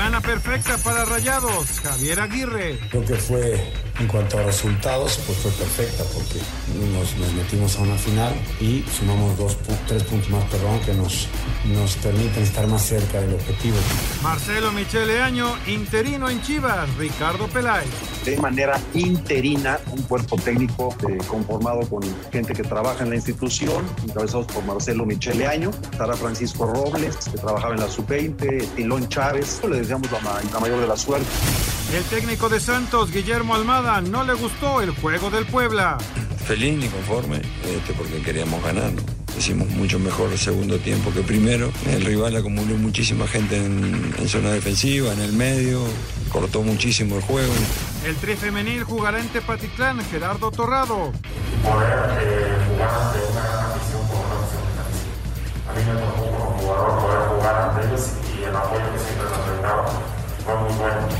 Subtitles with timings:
[0.00, 2.78] Semana perfecta para Rayados, Javier Aguirre.
[2.88, 6.40] Creo que fue, en cuanto a resultados, pues fue perfecta porque
[6.90, 11.28] nos, metimos a una final y sumamos dos, tres puntos más, perdón, que nos,
[11.66, 13.76] nos permiten estar más cerca del objetivo.
[14.22, 17.88] Marcelo Michele Año, interino en Chivas, Ricardo Peláez.
[18.24, 23.84] De manera interina, un cuerpo técnico eh, conformado con gente que trabaja en la institución,
[24.02, 29.60] encabezados por Marcelo Michele Año, estará Francisco Robles, que trabajaba en la sub-20, Tilón Chávez,
[29.68, 30.20] le deseamos la,
[30.52, 31.28] la mayor de la suerte.
[31.92, 35.98] El técnico de Santos, Guillermo Almada, no le gustó el juego del Puebla.
[36.46, 38.92] Feliz ni conforme, este, porque queríamos ganar.
[39.36, 41.72] Hicimos mucho mejor el segundo tiempo que primero.
[41.88, 45.82] El rival acumuló muchísima gente en, zona defensiva, en el medio,
[46.32, 47.52] cortó muchísimo el juego.
[48.06, 51.10] El tri femenil jugará en Tepatitlán, Gerardo Torrado.
[51.64, 54.62] Poder eh, jugar ante una gran afición por una opción
[55.68, 59.24] A mí me tocó como jugador poder jugar ante ellos y el apoyo que siempre
[59.24, 61.19] nos fue muy bueno.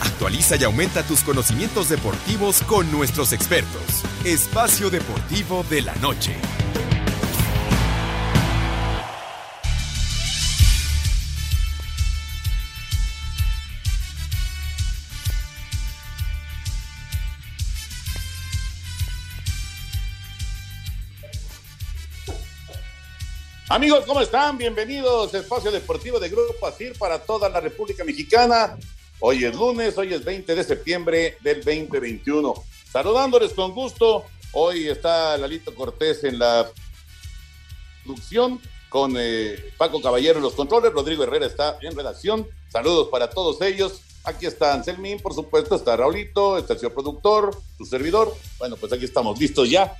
[0.00, 4.04] Actualiza y aumenta tus conocimientos deportivos con nuestros expertos.
[4.24, 6.36] Espacio Deportivo de la Noche.
[23.70, 24.56] Amigos, ¿cómo están?
[24.56, 28.78] Bienvenidos a Espacio Deportivo de Grupo ASIR para toda la República Mexicana.
[29.20, 32.54] Hoy es lunes, hoy es 20 de septiembre del 2021.
[32.92, 34.24] Saludándoles con gusto.
[34.52, 36.70] Hoy está Lalito Cortés en la
[38.04, 40.92] producción con eh, Paco Caballero en los controles.
[40.92, 42.46] Rodrigo Herrera está en redacción.
[42.68, 44.02] Saludos para todos ellos.
[44.22, 48.32] Aquí está Anselmín, por supuesto, está Raulito, está el señor productor, su servidor.
[48.58, 49.96] Bueno, pues aquí estamos listos ya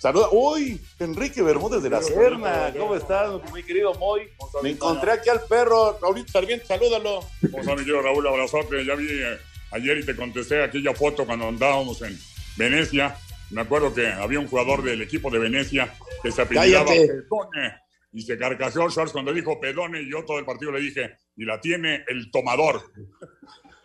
[0.00, 0.28] Saluda.
[0.32, 2.72] Uy, Enrique Bermúdez de la Serna.
[2.76, 4.22] ¿Cómo estás, mi querido Moy?
[4.62, 5.98] Me encontré aquí al perro.
[6.00, 7.20] Raulito Sarmiento, salúdalo.
[7.42, 8.26] ¿Cómo estás, mi querido Raúl?
[8.26, 8.82] Abrazote.
[8.82, 9.36] Ya vi eh,
[9.72, 12.18] ayer y te contesté aquella foto cuando andábamos en
[12.56, 13.14] Venecia.
[13.50, 17.74] Me acuerdo que había un jugador del equipo de Venecia que se apellidaba Pedone
[18.14, 21.44] y se carcajeó Charles cuando dijo Pedone y yo todo el partido le dije, y
[21.44, 22.90] la tiene el tomador.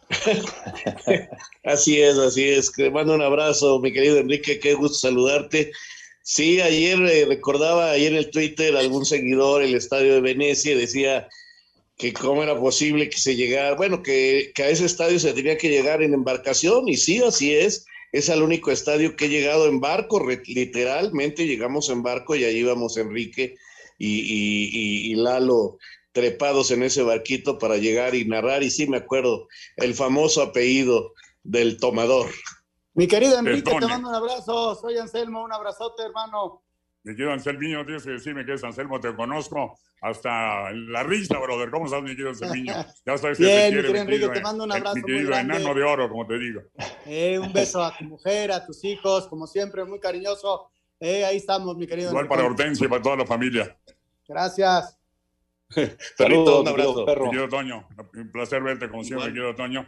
[1.65, 2.71] así es, así es.
[2.71, 5.73] Te mando un abrazo, mi querido Enrique, qué gusto saludarte.
[6.27, 11.29] Sí, ayer eh, recordaba ayer en el Twitter algún seguidor el estadio de Venecia decía
[11.97, 15.69] que cómo era posible que se llegara, bueno, que, a ese estadio se tenía que
[15.69, 17.85] llegar en embarcación y sí, así es.
[18.11, 22.57] Es el único estadio que he llegado en barco, literalmente llegamos en barco y ahí
[22.57, 23.55] íbamos Enrique
[23.99, 25.77] y, y Lalo
[26.11, 28.63] trepados en ese barquito para llegar y narrar.
[28.63, 32.31] Y sí, me acuerdo, el famoso apellido del tomador.
[32.95, 34.73] Mi querido Enrique, te mando un abrazo.
[34.75, 36.63] Soy Anselmo, un abrazote, hermano.
[37.03, 41.69] Mi querido Anselmo, tienes que decirme que es Anselmo, te conozco hasta la risa, brother.
[41.69, 42.55] ¿Cómo estás, mi querido Anselmo?
[43.05, 44.95] Ya sabes que Bien, te mi querido Enrique, te mando un abrazo.
[44.95, 46.61] Mi querido enano de oro, como te digo.
[47.05, 50.71] Eh, un beso a tu mujer, a tus hijos, como siempre, muy cariñoso.
[50.99, 52.11] Eh, ahí estamos, mi querido.
[52.11, 53.77] Igual para Hortensia y para toda la familia.
[54.25, 54.97] Gracias.
[56.17, 57.05] Saludos, un abrazo.
[57.05, 57.29] Perro.
[57.29, 59.81] Quiero Toño, un placer verte como siempre, quiero Toño.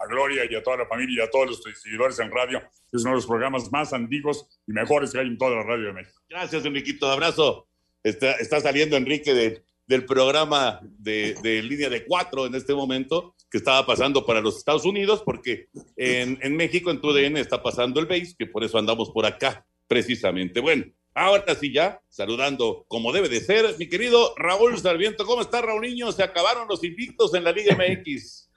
[0.00, 2.62] A Gloria y a toda la familia y a todos los seguidores en radio.
[2.92, 5.86] Es uno de los programas más antiguos y mejores que hay en toda la radio
[5.86, 6.20] de México.
[6.28, 7.10] Gracias, Enriquito.
[7.10, 7.68] Abrazo.
[8.02, 13.58] Está, está saliendo Enrique del programa de, de, línea de cuatro en este momento que
[13.58, 18.06] estaba pasando para los Estados Unidos, porque en, en México, en TUDN, está pasando el
[18.06, 20.60] BASE, que por eso andamos por acá, precisamente.
[20.60, 20.84] Bueno,
[21.18, 25.24] Ahora sí ya, saludando como debe de ser, mi querido Raúl Sarmiento.
[25.24, 26.12] ¿Cómo está, Raúl Niño?
[26.12, 28.50] Se acabaron los invictos en la Liga MX.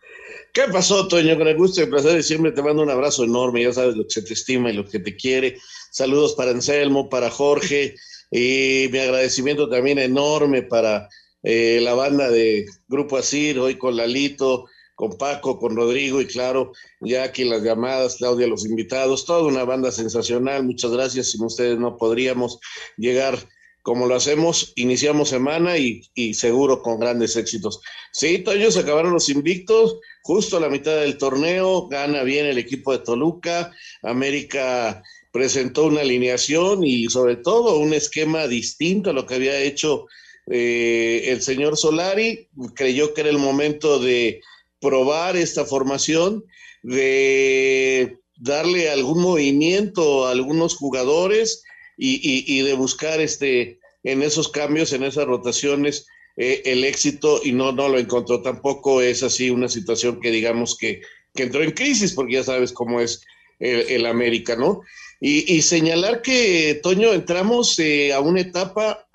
[0.53, 1.38] ¿Qué pasó, Toño?
[1.38, 3.64] Con el gusto y el placer de siempre te mando un abrazo enorme.
[3.64, 5.58] Ya sabes lo que se te estima y lo que te quiere.
[5.90, 7.96] Saludos para Anselmo, para Jorge.
[8.29, 11.08] Y mi agradecimiento también enorme para
[11.44, 14.66] eh, la banda de Grupo Asir, hoy con Lalito,
[14.99, 19.63] con Paco, con Rodrigo y claro, ya aquí las llamadas, Claudia, los invitados, toda una
[19.63, 20.66] banda sensacional.
[20.66, 21.31] Muchas gracias.
[21.31, 22.59] Sin ustedes no podríamos
[22.97, 23.40] llegar
[23.81, 24.73] como lo hacemos.
[24.75, 26.03] Iniciamos semana y,
[26.34, 27.79] seguro con grandes éxitos.
[28.11, 29.96] Sí, se acabaron los invictos.
[30.22, 33.72] Justo a la mitad del torneo, gana bien el equipo de Toluca.
[34.03, 35.01] América
[35.31, 40.07] presentó una alineación y sobre todo un esquema distinto a lo que había hecho
[40.51, 42.49] eh, el señor Solari.
[42.75, 44.41] Creyó que era el momento de
[44.79, 46.43] probar esta formación,
[46.84, 51.64] de darle algún movimiento a algunos jugadores
[51.97, 57.73] y, de buscar este, en esos cambios, en esas rotaciones, eh, el éxito y no,
[57.73, 58.41] no lo encontró.
[58.41, 61.02] Tampoco es así una situación que digamos que,
[61.35, 63.22] entró en crisis, porque ya sabes cómo es
[63.59, 64.82] el, América, ¿no?
[65.22, 69.08] Y, señalar que, Toño, entramos eh, a una etapa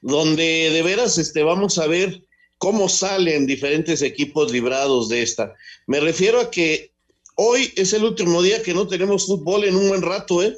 [0.00, 2.22] donde de veras este, vamos a ver
[2.58, 5.54] cómo salen diferentes equipos librados de esta.
[5.86, 6.92] Me refiero a que
[7.36, 10.56] hoy es el último día que no tenemos fútbol en un buen rato, ¿eh?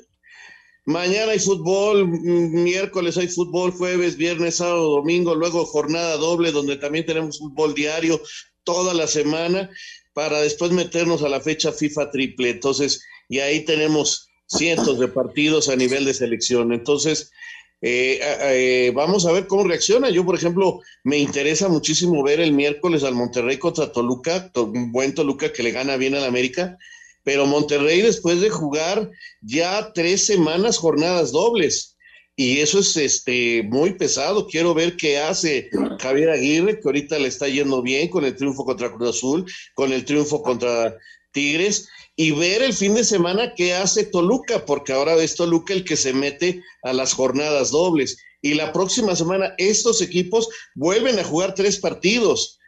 [0.84, 7.04] Mañana hay fútbol, miércoles hay fútbol, jueves, viernes, sábado, domingo, luego jornada doble donde también
[7.04, 8.18] tenemos fútbol diario
[8.64, 9.68] toda la semana
[10.14, 12.48] para después meternos a la fecha FIFA triple.
[12.48, 16.72] Entonces, y ahí tenemos cientos de partidos a nivel de selección.
[16.72, 17.32] Entonces,
[17.80, 20.10] eh, eh, vamos a ver cómo reacciona.
[20.10, 25.14] Yo, por ejemplo, me interesa muchísimo ver el miércoles al Monterrey contra Toluca, un buen
[25.14, 26.76] Toluca que le gana bien al América,
[27.22, 29.10] pero Monterrey después de jugar
[29.40, 31.94] ya tres semanas jornadas dobles.
[32.34, 34.46] Y eso es este muy pesado.
[34.46, 38.64] Quiero ver qué hace Javier Aguirre, que ahorita le está yendo bien con el triunfo
[38.64, 40.96] contra Cruz Azul, con el triunfo contra
[41.32, 45.84] Tigres y ver el fin de semana qué hace Toluca, porque ahora es Toluca el
[45.84, 48.16] que se mete a las jornadas dobles.
[48.42, 52.58] Y la próxima semana estos equipos vuelven a jugar tres partidos.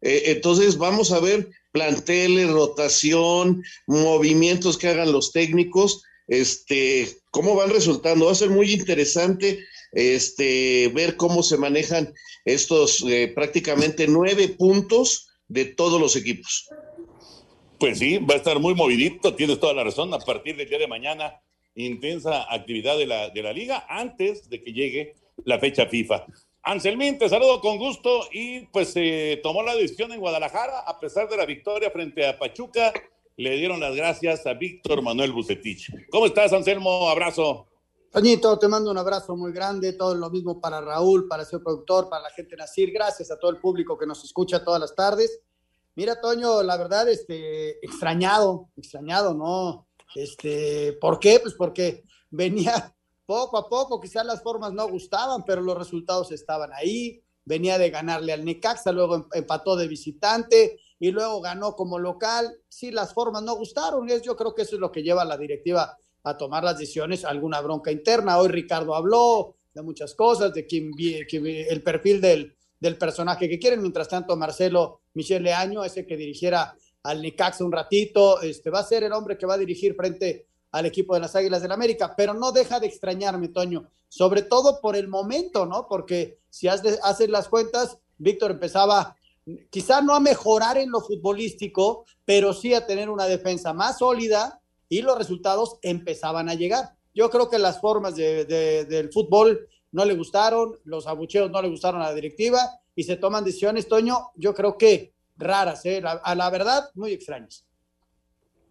[0.00, 7.70] Eh, entonces vamos a ver planteles, rotación, movimientos que hagan los técnicos, este, cómo van
[7.70, 8.26] resultando.
[8.26, 9.58] Va a ser muy interesante
[9.92, 12.12] este, ver cómo se manejan
[12.44, 16.68] estos eh, prácticamente nueve puntos de todos los equipos.
[17.84, 20.14] Pues sí, va a estar muy movidito, tienes toda la razón.
[20.14, 21.38] A partir del día de mañana,
[21.74, 26.24] intensa actividad de la, de la liga antes de que llegue la fecha FIFA.
[26.62, 31.28] Anselmín, te saludo con gusto y pues se tomó la decisión en Guadalajara, a pesar
[31.28, 32.90] de la victoria frente a Pachuca,
[33.36, 35.90] le dieron las gracias a Víctor Manuel Bucetich.
[36.08, 37.10] ¿Cómo estás, Anselmo?
[37.10, 37.66] Abrazo.
[38.10, 42.08] Toñito, te mando un abrazo muy grande, todo lo mismo para Raúl, para el productor,
[42.08, 44.94] para la gente de Nacir, gracias a todo el público que nos escucha todas las
[44.94, 45.42] tardes
[45.96, 49.86] Mira, Toño, la verdad, este, extrañado, extrañado, ¿no?
[50.14, 51.38] Este, ¿por qué?
[51.40, 52.94] Pues porque venía
[53.26, 57.22] poco a poco, quizás las formas no gustaban, pero los resultados estaban ahí.
[57.44, 62.58] Venía de ganarle al Necaxa, luego em, empató de visitante y luego ganó como local.
[62.68, 64.08] Sí, las formas no gustaron.
[64.22, 67.24] Yo creo que eso es lo que lleva a la directiva a tomar las decisiones,
[67.24, 68.38] alguna bronca interna.
[68.38, 73.80] Hoy Ricardo habló de muchas cosas, de quién, el perfil del, del personaje que quieren.
[73.80, 78.84] Mientras tanto, Marcelo Michel Leaño, ese que dirigiera al Necaxa un ratito, este, va a
[78.84, 82.14] ser el hombre que va a dirigir frente al equipo de las Águilas del América,
[82.14, 85.86] pero no deja de extrañarme, Toño, sobre todo por el momento, ¿no?
[85.88, 89.16] Porque si haces las cuentas, Víctor empezaba
[89.70, 94.60] quizá no a mejorar en lo futbolístico, pero sí a tener una defensa más sólida
[94.88, 96.96] y los resultados empezaban a llegar.
[97.14, 102.02] Yo creo que las formas del fútbol no le gustaron, los abucheos no le gustaron
[102.02, 102.58] a la directiva
[102.96, 106.02] y se toman decisiones, Toño, yo creo que raras, ¿eh?
[106.04, 107.64] a la verdad, muy extrañas.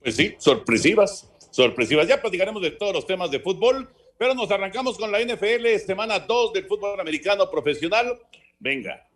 [0.02, 2.10] Pues sí, sorpresivas, sorpresivas.
[2.10, 6.20] Ya platicaremos de todos los temas de fútbol, pero nos arrancamos con la NFL, semana
[6.20, 8.20] 2 del fútbol americano profesional.
[8.60, 9.08] Venga.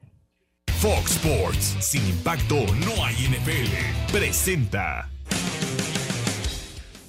[0.80, 5.10] Fox Sports, sin impacto no hay NFL, presenta.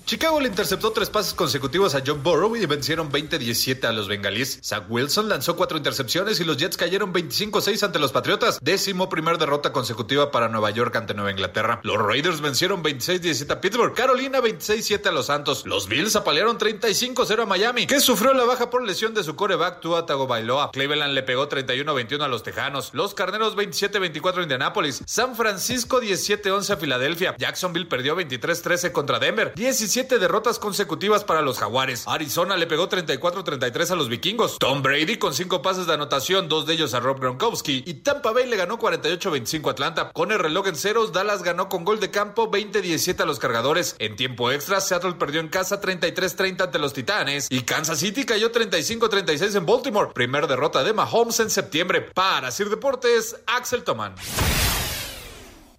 [0.08, 4.58] Chicago le interceptó tres pases consecutivos a John Burrow y vencieron 20-17 a los bengalíes.
[4.64, 8.58] Zach Wilson lanzó cuatro intercepciones y los Jets cayeron 25-6 ante los Patriotas.
[8.62, 11.80] Décimo primer derrota consecutiva para Nueva York ante Nueva Inglaterra.
[11.82, 13.92] Los Raiders vencieron 26-17 a Pittsburgh.
[13.92, 15.66] Carolina 26-7 a los Santos.
[15.66, 19.80] Los Bills apalearon 35-0 a Miami, que sufrió la baja por lesión de su coreback
[19.80, 20.70] Tua Tagovailoa.
[20.70, 22.94] Cleveland le pegó 31-21 a los Tejanos.
[22.94, 25.02] Los Carneros 27-24 a Indianapolis.
[25.04, 27.36] San Francisco 17-11 a Filadelfia.
[27.36, 29.52] Jacksonville perdió 23-13 contra Denver.
[29.54, 32.04] 17 derrotas consecutivas para los Jaguares.
[32.06, 34.58] Arizona le pegó 34-33 a los vikingos.
[34.58, 37.82] Tom Brady con cinco pases de anotación, dos de ellos a Rob Gronkowski.
[37.84, 40.10] Y Tampa Bay le ganó 48-25 a Atlanta.
[40.12, 43.96] Con el reloj en ceros, Dallas ganó con gol de campo 20-17 a los cargadores.
[43.98, 47.48] En tiempo extra, Seattle perdió en casa 33-30 ante los Titanes.
[47.50, 50.12] Y Kansas City cayó 35-36 en Baltimore.
[50.14, 52.02] Primer derrota de Mahomes en septiembre.
[52.14, 54.14] Para Sir Deportes, Axel Toman.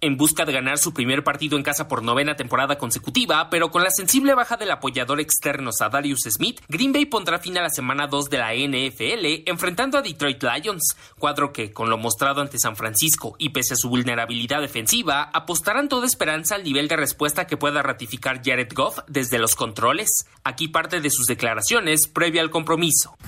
[0.02, 3.84] En busca de ganar su primer partido en casa por novena temporada consecutiva, pero con
[3.84, 8.06] la sensible baja del apoyador externo Sadarius Smith, Green Bay pondrá fin a la semana
[8.06, 12.76] 2 de la NFL enfrentando a Detroit Lions, cuadro que, con lo mostrado ante San
[12.76, 17.58] Francisco y pese a su vulnerabilidad defensiva, apostarán toda esperanza al nivel de respuesta que
[17.58, 20.26] pueda ratificar Jared Goff desde los controles.
[20.44, 23.18] Aquí parte de sus declaraciones previa al compromiso.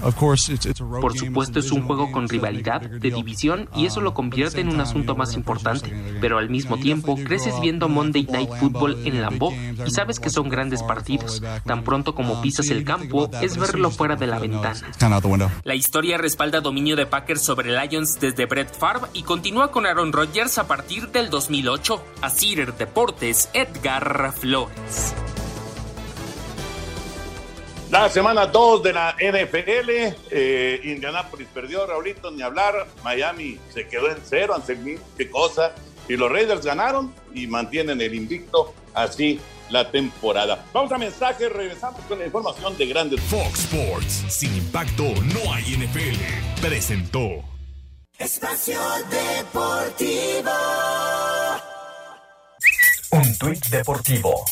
[1.03, 4.81] Por supuesto es un juego con rivalidad, de división, y eso lo convierte en un
[4.81, 9.53] asunto más importante, pero al mismo tiempo creces viendo Monday Night Football en Lambeau
[9.87, 11.43] y sabes que son grandes partidos.
[11.67, 14.81] Tan pronto como pisas el campo, es verlo fuera de la ventana.
[15.65, 20.13] La historia respalda dominio de Packers sobre Lions desde Brett Favre y continúa con Aaron
[20.13, 22.03] Rodgers a partir del 2008.
[22.23, 25.15] A Cider Deportes, Edgar Flores.
[27.93, 32.87] La semana 2 de la NFL, eh, Indianapolis perdió, Raulito, ni hablar.
[33.05, 35.75] Miami se quedó en cero, Anselmín, qué cosa.
[36.13, 39.41] Y los Raiders ganaron y mantienen el invicto así
[39.71, 40.63] la temporada.
[40.71, 43.19] Vamos a mensaje, regresamos con la información de grandes.
[43.23, 46.61] Fox Sports, sin impacto no hay NFL.
[46.61, 47.43] Presentó.
[48.19, 48.79] Espacio
[49.11, 50.51] Deportivo.
[53.13, 54.45] Un tuit deportivo.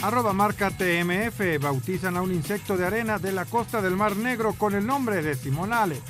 [0.00, 4.52] Arroba marca TMF bautizan a un insecto de arena de la costa del Mar Negro
[4.52, 6.00] con el nombre de Simonale.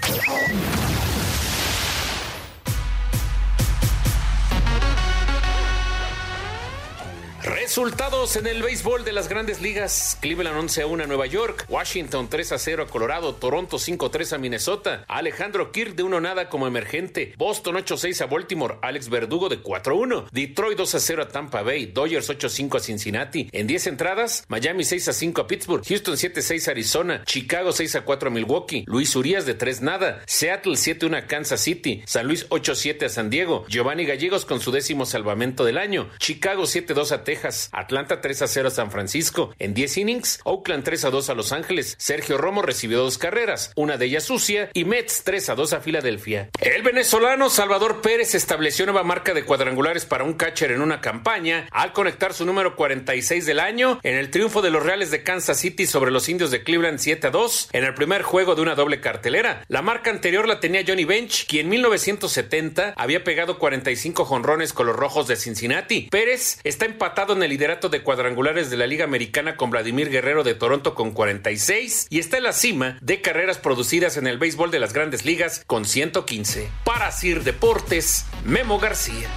[7.70, 10.18] Resultados en el béisbol de las grandes ligas.
[10.20, 11.66] Cleveland 11 a 1 a Nueva York.
[11.68, 13.36] Washington 3 a 0 a Colorado.
[13.36, 15.04] Toronto 5 a 3 a Minnesota.
[15.06, 17.32] Alejandro Kirk de 1 nada como emergente.
[17.38, 18.78] Boston 8 a 6 a Baltimore.
[18.82, 20.26] Alex Verdugo de 4 a 1.
[20.32, 21.86] Detroit 2 a 0 a Tampa Bay.
[21.86, 23.48] Dodgers 8 a 5 a Cincinnati.
[23.52, 25.84] En 10 entradas, Miami 6 a 5 a Pittsburgh.
[25.86, 27.22] Houston 7 a 6 a Arizona.
[27.24, 28.82] Chicago 6 a 4 a Milwaukee.
[28.88, 30.22] Luis Urias de 3 nada.
[30.26, 32.02] Seattle 7 a 1 a Kansas City.
[32.04, 33.64] San Luis 8 a 7 a San Diego.
[33.68, 36.10] Giovanni Gallegos con su décimo salvamento del año.
[36.18, 37.59] Chicago 7 a 2 a Texas.
[37.72, 39.54] Atlanta 3 a 0 a San Francisco.
[39.58, 41.94] En 10 innings, Oakland 3 a 2 a Los Ángeles.
[41.98, 45.80] Sergio Romo recibió dos carreras, una de ellas sucia, y Mets 3 a 2 a
[45.80, 46.50] Filadelfia.
[46.58, 51.68] El venezolano Salvador Pérez estableció nueva marca de cuadrangulares para un catcher en una campaña
[51.70, 55.60] al conectar su número 46 del año en el triunfo de los Reales de Kansas
[55.60, 58.74] City sobre los Indios de Cleveland 7 a 2 en el primer juego de una
[58.74, 59.64] doble cartelera.
[59.68, 64.86] La marca anterior la tenía Johnny Bench, quien en 1970 había pegado 45 jonrones con
[64.86, 66.08] los Rojos de Cincinnati.
[66.10, 70.42] Pérez está empatado en el liderato de cuadrangulares de la Liga Americana con Vladimir Guerrero
[70.42, 74.70] de Toronto con 46 y está en la cima de carreras producidas en el béisbol
[74.70, 76.70] de las grandes ligas con 115.
[76.84, 79.28] Para Sir Deportes, Memo García.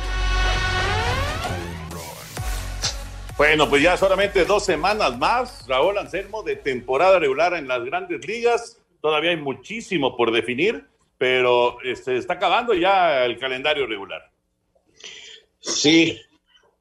[3.36, 8.26] Bueno, pues ya solamente dos semanas más, Raúl Anselmo, de temporada regular en las grandes
[8.28, 8.80] ligas.
[9.02, 10.86] Todavía hay muchísimo por definir,
[11.18, 14.30] pero se este, está acabando ya el calendario regular.
[15.60, 16.22] Sí,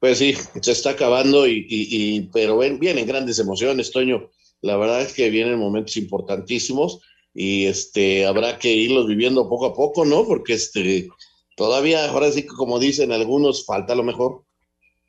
[0.03, 4.29] pues sí, se está acabando, y, pero ven, vienen grandes emociones, Toño.
[4.59, 6.99] La verdad es que vienen momentos importantísimos
[7.33, 10.25] y este habrá que irlos viviendo poco a poco, ¿no?
[10.25, 11.07] Porque este
[11.55, 14.43] todavía, ahora sí que como dicen algunos, falta lo mejor.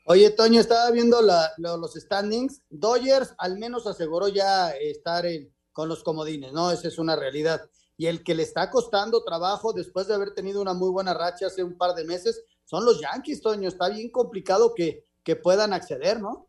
[0.07, 2.63] Oye, Toño, estaba viendo los standings.
[2.71, 5.25] Dodgers al menos aseguró ya estar
[5.73, 6.71] con los comodines, ¿no?
[6.71, 7.63] Esa es una realidad.
[7.97, 11.49] Y el que le está costando trabajo después de haber tenido una muy buena racha
[11.49, 13.69] hace un par de meses son los Yankees, Toño.
[13.69, 16.49] Está bien complicado que, que puedan acceder, ¿no?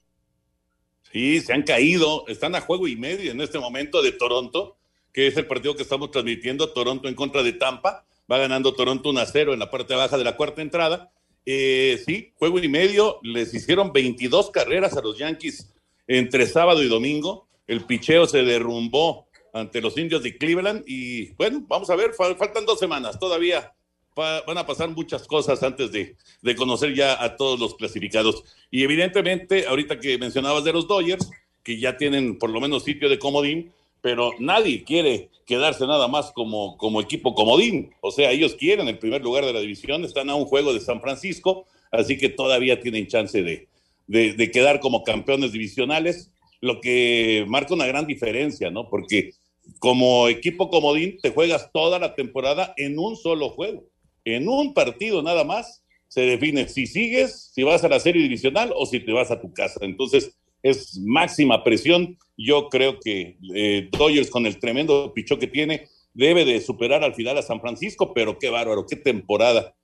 [1.12, 2.26] Sí, se han caído.
[2.28, 4.78] Están a juego y medio en este momento de Toronto,
[5.14, 6.72] que es el partido que estamos transmitiendo.
[6.74, 8.06] Toronto en contra de Tampa.
[8.32, 11.12] Va ganando Toronto 1 a 0 en la parte baja de la cuarta entrada
[11.46, 15.72] eh, sí, juego y medio, les hicieron 22 carreras a los Yankees
[16.08, 17.48] entre sábado y domingo.
[17.68, 22.66] El picheo se derrumbó ante los indios de Cleveland y bueno, vamos a ver, faltan
[22.66, 23.74] dos semanas todavía.
[24.16, 28.44] Van a pasar muchas cosas antes de, de, conocer ya a todos los clasificados.
[28.72, 31.30] Y evidentemente, ahorita que mencionabas de los Dodgers,
[31.64, 36.32] que ya tienen por lo menos sitio de comodín, pero nadie quiere quedarse nada más
[36.32, 37.92] como, como equipo comodín.
[38.02, 40.80] O sea, ellos quieren el primer lugar de la división, están a un juego de
[40.80, 43.68] San Francisco, así que todavía tienen chance de,
[44.08, 46.32] de, quedar como campeones divisionales,
[46.62, 48.90] lo que marca una gran diferencia, ¿no?
[48.90, 49.32] Porque
[49.80, 53.86] como equipo comodín te juegas toda la temporada en un solo juego,
[54.26, 58.74] en un partido nada más se define si sigues, si vas a la serie divisional
[58.76, 59.80] o si te vas a tu casa.
[59.82, 62.18] Entonces, es máxima presión.
[62.38, 67.14] Yo creo que eh, Dodgers con el tremendo pichó que tiene debe de superar al
[67.14, 69.76] final a San Francisco, pero qué bárbaro, qué temporada.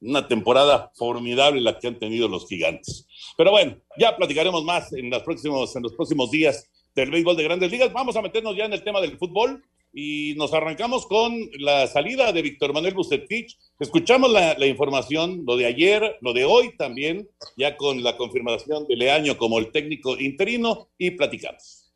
[0.00, 3.06] Una temporada formidable la que han tenido los gigantes.
[3.38, 7.44] Pero bueno, ya platicaremos más en, los próximos, en los próximos días del béisbol de
[7.44, 7.92] grandes ligas.
[7.92, 12.32] Vamos a meternos ya en el tema del fútbol y nos arrancamos con la salida
[12.32, 17.76] de Víctor Manuel Bucetich Escuchamos la, información, lo de ayer, lo de hoy también, ya
[17.76, 21.92] con la confirmación de Leaño como el técnico interino y platicamos.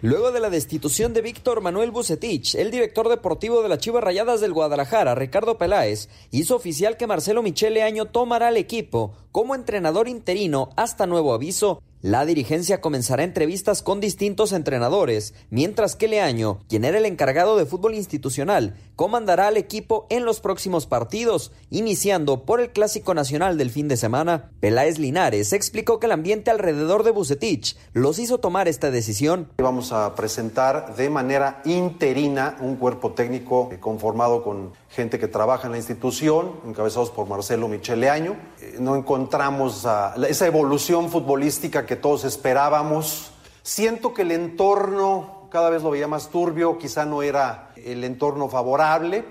[0.00, 4.40] Luego de la destitución de Víctor Manuel Bucetich, el director deportivo de las Chivas Rayadas
[4.40, 10.08] del Guadalajara, Ricardo Peláez, hizo oficial que Marcelo Michele Año tomará el equipo como entrenador
[10.08, 11.82] interino hasta nuevo aviso.
[12.02, 17.64] La dirigencia comenzará entrevistas con distintos entrenadores, mientras que Leaño, quien era el encargado de
[17.64, 23.70] fútbol institucional, comandará al equipo en los próximos partidos, iniciando por el Clásico Nacional del
[23.70, 24.50] fin de semana.
[24.58, 29.48] Peláez Linares explicó que el ambiente alrededor de Bucetich los hizo tomar esta decisión.
[29.58, 35.72] Vamos a presentar de manera interina un cuerpo técnico conformado con gente que trabaja en
[35.72, 38.36] la institución, encabezados por Marcelo Michele Año.
[38.60, 39.86] Eh, no encontramos
[40.28, 43.32] esa evolución futbolística que todos esperábamos.
[43.62, 48.48] Siento que el entorno cada vez lo veía más turbio, quizá no era el entorno
[48.48, 49.24] favorable.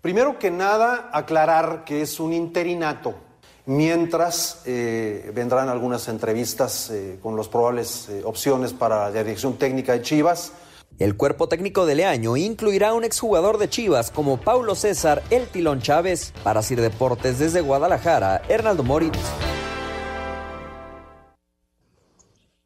[0.00, 3.14] Primero que nada, aclarar que es un interinato,
[3.66, 10.02] mientras eh, vendrán algunas entrevistas eh, con las probables opciones para la dirección técnica de
[10.02, 10.52] Chivas.
[10.98, 15.46] El cuerpo técnico de Leaño incluirá a un exjugador de Chivas como Paulo César El
[15.46, 16.32] Tilón Chávez.
[16.42, 19.18] Para Sir Deportes desde Guadalajara, Hernaldo Moritz.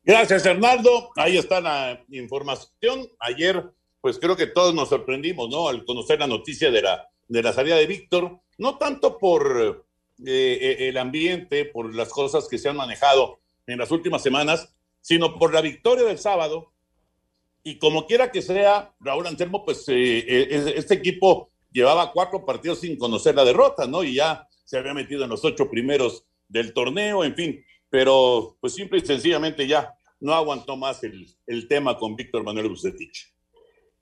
[0.04, 1.10] Gracias, Hernaldo.
[1.16, 3.06] Ahí está la información.
[3.20, 5.68] Ayer, pues creo que todos nos sorprendimos, ¿no?
[5.68, 9.84] Al conocer la noticia de la, de la salida de Víctor, no tanto por
[10.24, 14.74] eh, eh, el ambiente, por las cosas que se han manejado en las últimas semanas,
[15.00, 16.71] sino por la victoria del sábado
[17.64, 22.80] y como quiera que sea, Raúl Anselmo, pues eh, eh, este equipo llevaba cuatro partidos
[22.80, 24.02] sin conocer la derrota, ¿no?
[24.02, 28.74] Y ya se había metido en los ocho primeros del torneo, en fin, pero pues
[28.74, 33.32] simple y sencillamente ya no aguantó más el, el tema con Víctor Manuel Bucetich.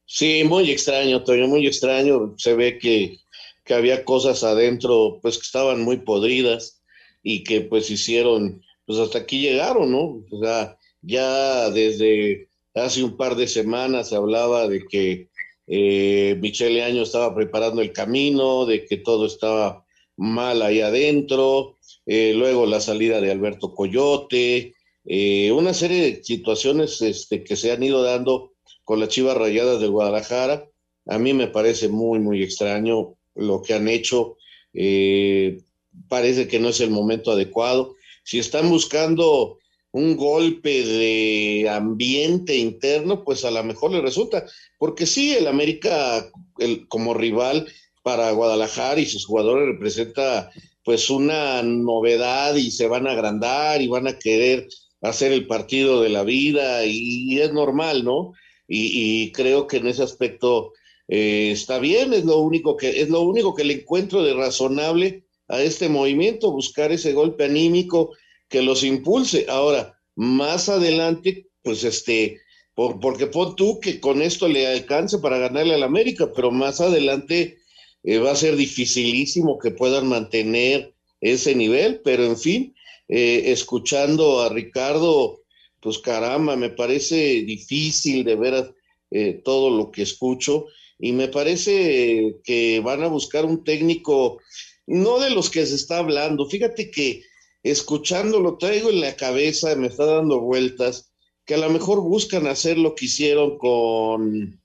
[0.04, 2.34] Sí, muy extraño, Toño, muy extraño.
[2.36, 3.18] Se ve que,
[3.64, 6.82] que había cosas adentro, pues que estaban muy podridas
[7.22, 10.24] y que pues hicieron, pues hasta aquí llegaron, ¿no?
[10.30, 15.28] O sea, ya desde Hace un par de semanas se hablaba de que
[15.72, 19.84] eh, Michele Año estaba preparando el camino, de que todo estaba
[20.16, 24.74] mal ahí adentro, eh, luego la salida de Alberto Coyote,
[25.04, 29.80] eh, una serie de situaciones este, que se han ido dando con las Chivas Rayadas
[29.80, 30.68] de Guadalajara.
[31.06, 34.36] A mí me parece muy, muy extraño lo que han hecho.
[36.08, 37.94] parece que no es el momento adecuado.
[38.24, 39.59] Si están buscando
[39.92, 44.44] un golpe de ambiente interno, pues a lo mejor le resulta,
[44.78, 47.66] porque sí, el América el, como rival
[48.02, 50.50] para Guadalajara y sus jugadores representa
[50.84, 54.66] pues una novedad y se van a agrandar y van a querer
[55.02, 58.32] hacer el partido de la vida y, es normal, ¿no?
[58.68, 60.72] Y, creo que en ese aspecto
[61.08, 65.24] eh, está bien, es lo único que es lo único que le encuentro de razonable
[65.48, 68.12] a este movimiento, buscar ese golpe anímico
[68.50, 69.46] que los impulse.
[69.48, 72.40] Ahora, más adelante, pues este,
[72.74, 76.80] por, porque pon tú que con esto le alcance para ganarle al América, pero más
[76.80, 77.58] adelante
[78.02, 82.74] eh, va a ser dificilísimo que puedan mantener ese nivel, pero en fin,
[83.08, 85.42] eh, escuchando a Ricardo,
[85.80, 88.74] pues caramba, me parece difícil de ver
[89.10, 90.66] eh, todo lo que escucho
[90.98, 94.40] y me parece que van a buscar un técnico,
[94.86, 97.22] no de los que se está hablando, fíjate que
[97.62, 101.12] escuchándolo traigo en la cabeza, me está dando vueltas,
[101.44, 104.60] que a lo mejor buscan hacer lo que hicieron con,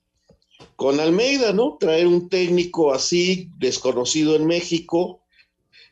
[0.76, 1.76] con Almeida, ¿no?
[1.78, 5.22] Traer un técnico así, desconocido en México,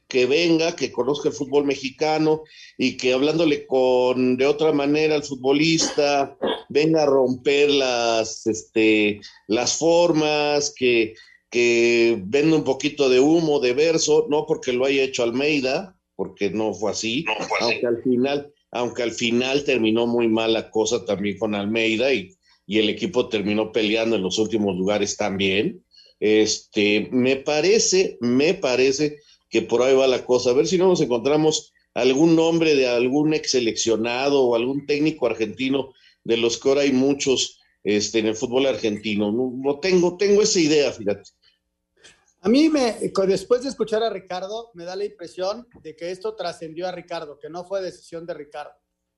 [0.09, 2.43] que venga, que conozca el fútbol mexicano
[2.79, 6.37] y que hablándole con de otra manera al futbolista,
[6.69, 11.15] venga a romper las, este, las formas, que,
[11.51, 16.51] que venda un poquito de humo, de verso, no porque lo haya hecho Almeida, porque
[16.51, 17.25] no fue así,
[17.61, 22.35] aunque al final, aunque al final terminó muy mal la cosa también con Almeida y,
[22.67, 25.85] y el equipo terminó peleando en los últimos lugares también.
[26.21, 29.19] Este, me parece, me parece
[29.51, 30.51] que por ahí va la cosa.
[30.51, 35.27] A ver si no nos encontramos algún nombre de algún ex seleccionado o algún técnico
[35.27, 35.93] argentino
[36.25, 39.31] de los que ahora hay muchos este, en el fútbol argentino.
[39.31, 41.31] No, no tengo, tengo esa idea, fíjate.
[42.45, 46.37] A mí, me, después de escuchar a Ricardo, me da la impresión de que esto
[46.37, 48.75] trascendió a Ricardo, que no fue decisión de Ricardo.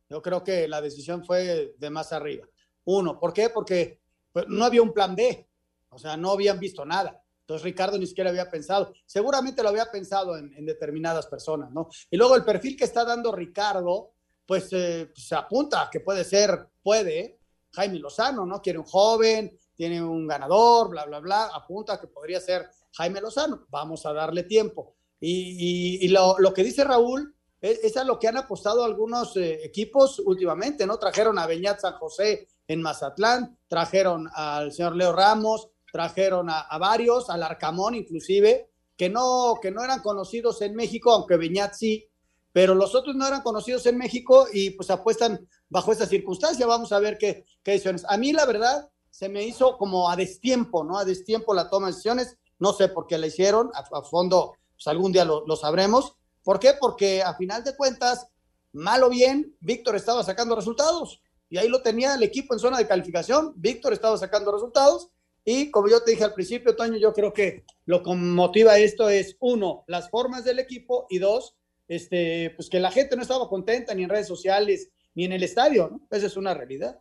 [0.08, 2.46] Yo creo que la decisión fue de más arriba.
[2.84, 3.50] Uno, ¿por qué?
[3.50, 4.00] Porque
[4.32, 5.44] pues, no había un plan B,
[5.88, 7.20] o sea, no habían visto nada.
[7.40, 8.92] Entonces Ricardo ni siquiera había pensado.
[9.04, 11.88] Seguramente lo había pensado en, determinadas personas, ¿no?
[12.08, 14.12] Y luego el perfil que está dando Ricardo,
[14.46, 17.40] pues eh, se apunta que puede ser, puede,
[17.72, 18.62] Jaime Lozano, ¿no?
[18.62, 23.66] Quiere un joven, tiene un ganador, bla, bla, bla, apunta que podría ser Jaime Lozano.
[23.68, 24.96] Vamos a darle tiempo.
[25.20, 30.86] Y, lo, que dice Raúl es, a lo que han apostado algunos eh, equipos últimamente,
[30.86, 30.98] ¿no?
[30.98, 37.30] Trajeron a Beñat San José en Mazatlán, trajeron al señor Leo Ramos, trajeron a, varios,
[37.30, 42.06] al Arcamón inclusive, que no, que no eran conocidos en México, aunque Beñat sí,
[42.52, 46.66] pero los otros no eran conocidos en México y pues apuestan bajo esta circunstancia.
[46.66, 48.04] Vamos a ver qué, qué decisiones.
[48.08, 50.98] A mí la verdad se me hizo como a destiempo, ¿no?
[50.98, 52.36] A destiempo la toma de decisiones.
[52.58, 56.16] No sé por qué la hicieron, a, fondo, pues algún día lo, lo sabremos.
[56.42, 56.74] ¿Por qué?
[56.78, 58.28] Porque a final de cuentas,
[58.72, 62.78] mal o bien, Víctor estaba sacando resultados y ahí lo tenía el equipo en zona
[62.78, 63.52] de calificación.
[63.56, 65.10] Víctor estaba sacando resultados
[65.44, 69.08] y como yo te dije al principio, Toño, yo creo que lo que motiva esto
[69.08, 71.54] es, uno, las formas del equipo y dos,
[71.86, 75.44] este, pues que la gente no estaba contenta ni en redes sociales ni en el
[75.44, 76.00] estadio, ¿no?
[76.10, 76.98] Esa es una realidad.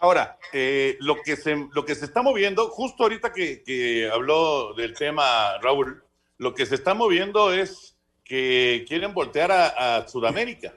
[0.00, 4.94] Ahora, eh, lo, que se, lo que se está moviendo, justo ahorita que, habló del
[4.94, 6.02] tema Raúl,
[6.38, 10.74] lo que se está moviendo es que quieren voltear a, Sudamérica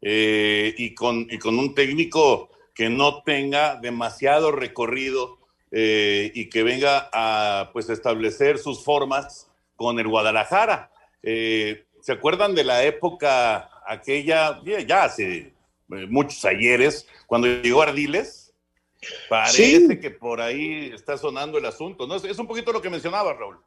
[0.00, 5.40] eh, y, con, y con un técnico que no tenga demasiado recorrido
[5.72, 10.90] eh, y que venga a pues establecer sus formas con el Guadalajara.
[11.22, 15.52] Eh, ¿Se acuerdan de la época aquella, ya hace eh,
[16.08, 18.39] muchos ayeres, cuando llegó Ardiles?
[19.28, 22.16] Parece que por ahí está sonando el asunto, ¿no?
[22.16, 23.58] Es un poquito lo que mencionaba Raúl.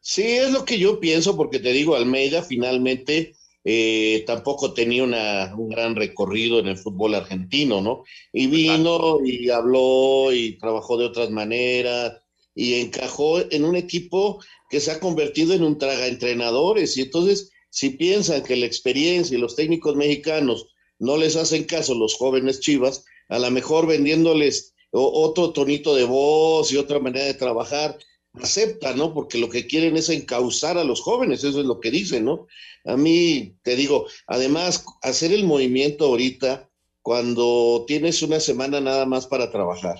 [0.00, 3.34] Sí, es lo que yo pienso, porque te digo, Almeida finalmente
[3.64, 8.04] eh, tampoco tenía un gran recorrido en el fútbol argentino, ¿no?
[8.32, 12.20] Y vino y habló y trabajó de otras maneras
[12.54, 16.96] y encajó en un equipo que se ha convertido en un traga entrenadores.
[16.96, 20.66] Y entonces, si piensan que la experiencia y los técnicos mexicanos
[20.98, 26.70] no les hacen caso los jóvenes chivas, a lo mejor vendiéndoles otro tonito de voz
[26.70, 27.98] y otra manera de trabajar,
[28.34, 29.14] aceptan, ¿no?
[29.14, 32.46] Porque lo que quieren es encauzar a los jóvenes, eso es lo que dicen, ¿no?
[32.84, 36.68] A mí, te digo, además, hacer el movimiento ahorita,
[37.00, 39.96] cuando tienes una semana nada más para trabajar,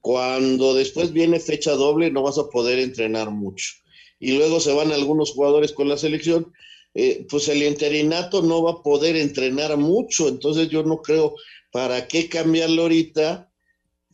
[0.00, 3.74] cuando después viene fecha doble, no vas a poder entrenar mucho.
[4.18, 6.52] Y luego se van algunos jugadores con la selección,
[6.94, 11.34] eh, pues el interinato no va a poder entrenar mucho, entonces yo no creo,
[11.70, 13.50] ¿para qué cambiarlo ahorita?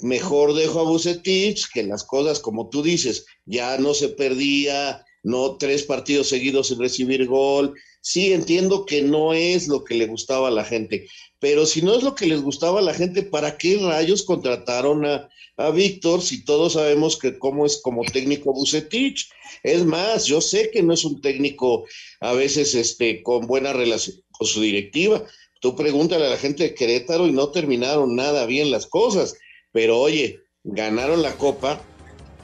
[0.01, 5.57] mejor dejo a Bucetich, que las cosas, como tú dices, ya no se perdía, no
[5.57, 7.75] tres partidos seguidos sin recibir gol.
[8.01, 11.09] Sí, entiendo que no es lo que le gustaba a la gente,
[11.41, 15.05] pero si no es lo que les gustaba a la gente, ¿para qué rayos contrataron
[15.05, 19.29] a, a Víctor si todos sabemos que cómo es como técnico Bucetich?
[19.65, 21.85] Es más, yo sé que no es un técnico
[22.21, 25.25] a veces este, con buena relación con su directiva.
[25.61, 29.37] Tú pregúntale a la gente de Querétaro y no terminaron nada bien las cosas
[29.77, 31.79] pero oye, ganaron la copa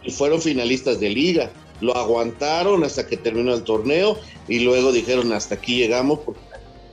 [0.03, 1.51] y fueron finalistas de liga.
[1.81, 6.43] Lo aguantaron hasta que terminó el torneo y luego dijeron hasta aquí llegamos porque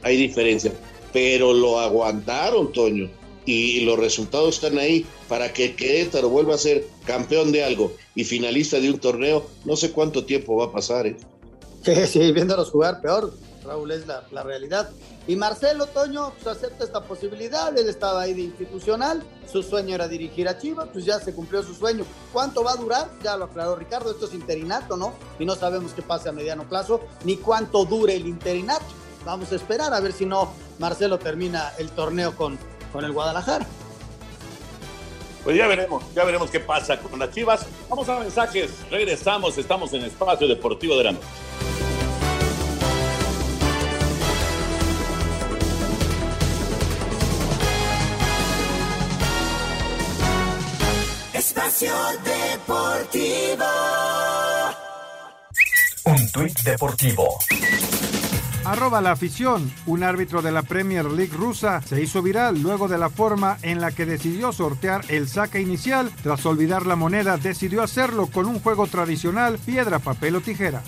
[0.02, 0.72] hay diferencia.
[1.12, 3.10] Pero lo aguantaron, Toño,
[3.46, 8.24] y los resultados están ahí para que Querétaro vuelva a ser campeón de algo y
[8.24, 9.46] finalista de un torneo.
[9.66, 11.06] No sé cuánto tiempo va a pasar.
[11.06, 11.18] ¿eh?
[11.84, 13.34] Sí, sí, viéndolos jugar peor,
[13.70, 14.90] Raúl, es la, realidad.
[15.28, 20.08] Y Marcelo Toño pues, acepta esta posibilidad, él estaba ahí de institucional, su sueño era
[20.08, 22.04] dirigir a Chivas, pues ya se cumplió su sueño.
[22.34, 23.10] ¿Cuánto va a durar?
[23.24, 25.14] Ya lo aclaró Ricardo, esto es interinato, ¿no?
[25.38, 28.86] Y no sabemos qué pase a mediano plazo, ni cuánto dure el interinato.
[29.24, 32.58] Vamos a esperar a ver si no Marcelo termina el torneo con,
[32.92, 33.68] con el Guadalajara.
[35.44, 37.66] Pues ya veremos, ya veremos qué pasa con las Chivas.
[37.88, 41.49] Vamos a mensajes, regresamos, estamos en Espacio Deportivo de la Noche.
[51.70, 53.64] Deportivo.
[56.04, 57.38] Un tuit deportivo.
[58.66, 59.72] Arroba la afición.
[59.86, 63.82] Un árbitro de la Premier League rusa se hizo viral luego de la forma en
[63.82, 66.12] la que decidió sortear el saque inicial.
[66.24, 70.82] Tras olvidar la moneda, decidió hacerlo con un juego tradicional, piedra, papel o tijera.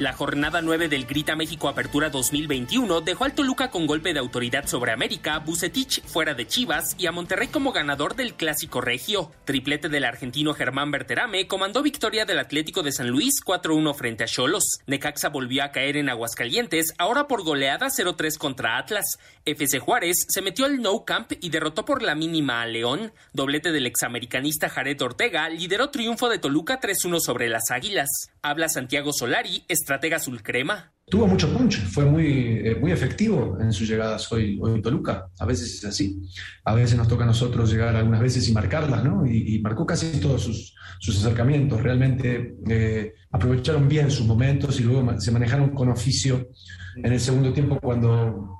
[0.00, 4.66] La jornada 9 del Grita México Apertura 2021 dejó al Toluca con golpe de autoridad
[4.66, 9.30] sobre América, Bucetich fuera de Chivas y a Monterrey como ganador del Clásico Regio.
[9.44, 14.26] Triplete del argentino Germán Berterame comandó victoria del Atlético de San Luis 4-1 frente a
[14.26, 14.78] Cholos.
[14.86, 19.04] Necaxa volvió a caer en Aguascalientes, ahora por goleada 0-3 contra Atlas.
[19.44, 23.12] FC Juárez se metió al No Camp y derrotó por la mínima a León.
[23.34, 28.08] Doblete del examericanista Jared Ortega lideró triunfo de Toluca 3-1 sobre las Águilas.
[28.42, 30.94] Habla Santiago Solari, estratega Crema.
[31.10, 35.26] Tuvo mucho punch, fue muy, eh, muy efectivo en sus llegadas hoy, hoy Toluca.
[35.38, 36.22] A veces es así.
[36.64, 39.26] A veces nos toca a nosotros llegar algunas veces y marcarlas, ¿no?
[39.26, 41.82] Y, marcó casi todos sus, sus acercamientos.
[41.82, 46.48] Realmente eh, aprovecharon bien sus momentos y luego se manejaron con oficio
[46.96, 48.56] en el segundo tiempo cuando,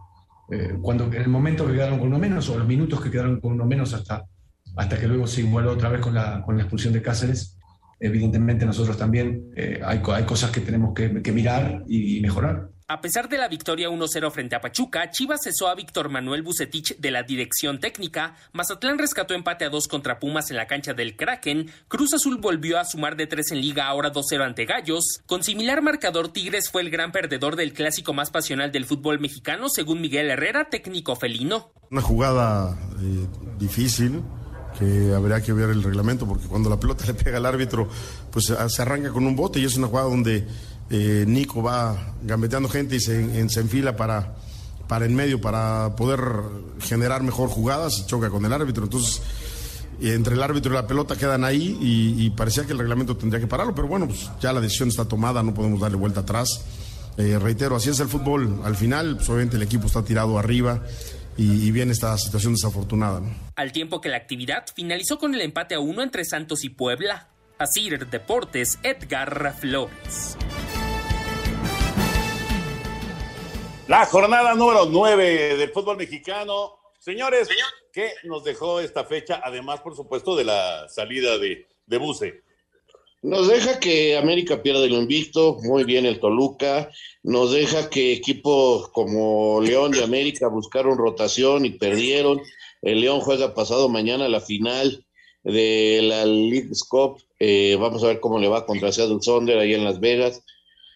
[0.51, 3.41] eh, cuando en el momento que quedaron con uno menos o los minutos que quedaron
[3.41, 4.27] con uno menos hasta,
[4.77, 7.57] hasta que luego se igualó otra vez con la, con la expulsión de Cáceres
[8.01, 12.71] evidentemente nosotros también eh, hay, hay, cosas que tenemos que, mirar y, mejorar.
[12.89, 16.97] A pesar de la victoria 1-0 frente a Pachuca, Chivas cesó a Víctor Manuel Bucetich
[16.97, 21.15] de la dirección técnica, Mazatlán rescató empate a 2 contra Pumas en la cancha del
[21.17, 25.45] Kraken, Cruz Azul volvió a sumar de 3 en liga ahora 2-0 ante Gallos, con
[25.45, 30.01] similar marcador Tigres fue el gran perdedor del clásico más pasional del fútbol mexicano según
[30.01, 31.73] Miguel Herrera, técnico felino.
[31.93, 34.23] Una jugada eh, difícil,
[34.81, 37.89] que habría que ver el reglamento, porque cuando la pelota le pega al árbitro,
[38.33, 40.47] pues se arranca con un bote y es una jugada donde
[40.91, 44.35] eh, Nico va gambeteando gente y se, se, enfila para,
[44.89, 46.21] para en medio para poder
[46.81, 48.85] generar mejor jugadas y choca con el árbitro.
[48.85, 49.23] Entonces,
[50.01, 53.47] entre el árbitro y la pelota quedan ahí y, parecía que el reglamento tendría que
[53.47, 56.63] pararlo, pero bueno, pues ya la decisión está tomada, no podemos darle vuelta atrás.
[57.17, 58.63] Eh, reitero, así es el fútbol.
[58.65, 60.83] Al final, pues obviamente el equipo está tirado arriba
[61.43, 63.23] y, viene esta situación desafortunada.
[63.57, 67.31] Al tiempo que la actividad finalizó con el empate a uno entre Santos y Puebla.
[67.59, 70.37] Asir Deportes, Edgar Flores.
[73.89, 76.75] La jornada número 9 del fútbol mexicano.
[76.99, 77.49] Señores,
[77.91, 79.41] ¿qué nos dejó esta fecha?
[79.43, 82.45] Además, por supuesto, de la salida de, de Buse.
[83.23, 86.91] Nos deja que América pierda el invicto, muy bien el Toluca.
[87.23, 92.41] Nos deja que equipos como León y América buscaron rotación y perdieron.
[92.81, 95.05] El León juega pasado mañana la final
[95.45, 97.23] de la League Cup.
[97.39, 100.43] Eh, vamos a ver cómo le va contra Seattle Sonder ahí en Las Vegas.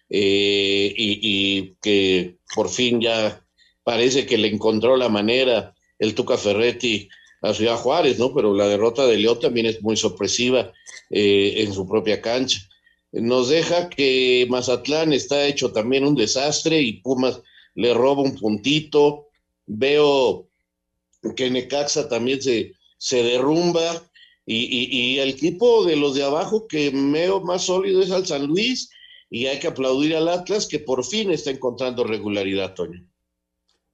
[0.08, 3.44] Eh, y, y, que por fin ya
[3.82, 7.08] parece que le encontró la manera el Tuca Ferretti
[7.44, 8.34] a Ciudad Juárez, ¿no?
[8.34, 10.72] Pero la derrota de León también es muy sorpresiva
[11.10, 12.60] eh, en su propia cancha.
[13.12, 17.40] Nos deja que Mazatlán está hecho también un desastre y Pumas
[17.74, 19.28] le roba un puntito.
[19.66, 20.48] Veo
[21.36, 24.02] que Necaxa también se, se derrumba
[24.46, 28.90] y, el equipo de los de abajo que veo más sólido es al San Luis
[29.30, 33.06] y hay que aplaudir al Atlas que por fin está encontrando regularidad, Toño.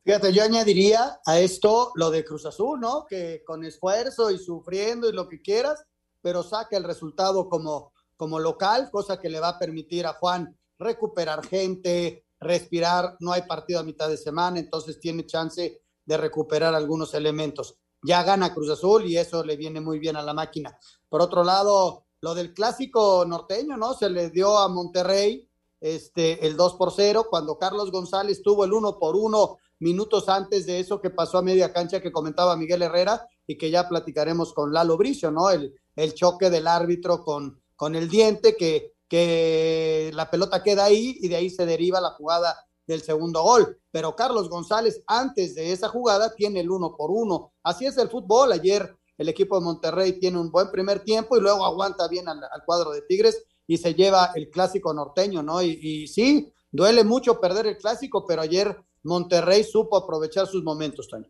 [0.02, 3.04] Fíjate, yo añadiría a esto lo de Cruz Azul, ¿no?
[3.06, 5.84] Que con esfuerzo y sufriendo y lo que quieras,
[6.22, 10.56] pero saca el resultado como, como local, cosa que le va a permitir a Juan
[10.78, 16.74] recuperar gente, respirar, no hay partido a mitad de semana, entonces tiene chance de recuperar
[16.74, 17.76] algunos elementos.
[18.02, 20.78] Ya gana Cruz Azul y eso le viene muy bien a la máquina.
[21.10, 23.92] Por otro lado, lo del clásico norteño, ¿no?
[23.92, 25.46] Se le dio a Monterrey
[25.78, 30.66] este, el 2 por 0, cuando Carlos González tuvo el 1 por 1 minutos antes
[30.66, 34.52] de eso que pasó a media cancha que comentaba Miguel Herrera y que ya platicaremos
[34.52, 35.50] con Lalo Bricio, ¿no?
[35.50, 41.16] El, el choque del árbitro con, con el diente, que, que la pelota queda ahí
[41.20, 42.54] y de ahí se deriva la jugada
[42.86, 43.78] del segundo gol.
[43.90, 47.52] Pero Carlos González, antes de esa jugada, tiene el uno por uno.
[47.62, 48.52] Así es el fútbol.
[48.52, 52.40] Ayer el equipo de Monterrey tiene un buen primer tiempo y luego aguanta bien al,
[52.64, 55.62] cuadro de Tigres y se lleva el clásico norteño, ¿no?
[55.62, 61.08] Y, y, sí, duele mucho perder el clásico, pero ayer Monterrey supo aprovechar sus momentos,
[61.08, 61.28] Toño.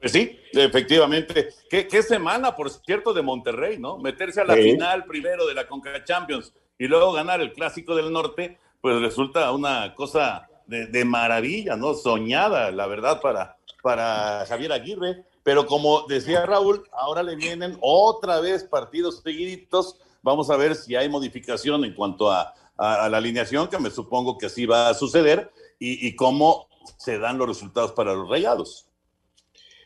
[0.00, 1.48] Pues sí, efectivamente.
[1.68, 3.98] ¿Qué, semana, por cierto, de Monterrey, ¿no?
[3.98, 8.12] Meterse a la final primero de la Conca Champions y luego ganar el Clásico del
[8.12, 11.94] Norte, pues resulta una cosa de, maravilla, ¿no?
[11.94, 15.24] Soñada, la verdad, para, para Javier Aguirre.
[15.42, 19.98] Pero como decía Raúl, ahora le vienen otra vez partidos seguiditos.
[20.22, 24.46] Vamos a ver si hay modificación en cuanto a, la alineación, que me supongo que
[24.46, 28.86] así va a suceder, y, y cómo se dan los resultados para los rayados.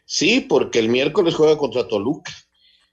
[0.05, 2.33] Sí, porque el miércoles juega contra Toluca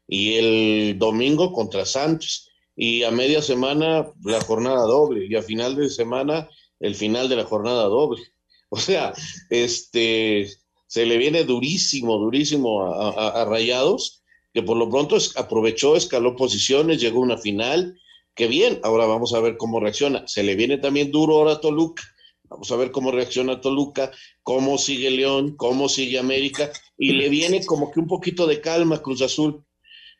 [0.07, 5.75] y el domingo contra Santos y a media semana la jornada doble y a final
[5.75, 8.21] de semana el final de la jornada doble.
[8.71, 9.13] O sea,
[9.49, 10.47] este
[10.85, 14.21] se le viene durísimo, durísimo a, Rayados,
[14.53, 17.99] que por lo pronto aprovechó, escaló posiciones, llegó a una final,
[18.39, 20.25] que bien, ahora vamos a ver cómo reacciona.
[20.25, 22.03] Se le viene también duro ahora a Toluca,
[22.47, 24.11] Vamos a ver cómo reacciona Toluca,
[24.43, 29.01] cómo sigue León, cómo sigue América, y le viene como que un poquito de calma
[29.01, 29.65] Cruz Azul.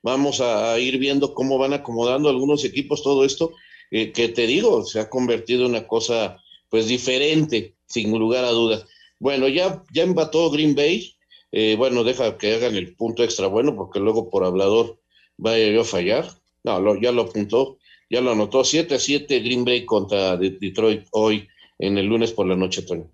[0.04, 3.54] Vamos a, ir viendo cómo van acomodando algunos equipos todo esto,
[3.90, 8.52] eh, que te digo, se ha convertido en una cosa pues diferente, sin lugar a
[8.52, 8.86] dudas.
[9.18, 11.16] Bueno, ya, ya embató Green Bay,
[11.54, 15.00] eh, bueno, deja que hagan el punto extra bueno, porque luego por hablador
[15.38, 16.28] vaya yo a fallar.
[16.66, 17.79] No, ya lo apuntó.
[18.10, 22.48] Ya lo anotó, 7 a 7 Green Bay contra Detroit hoy en el lunes por
[22.48, 23.10] la noche, Toño.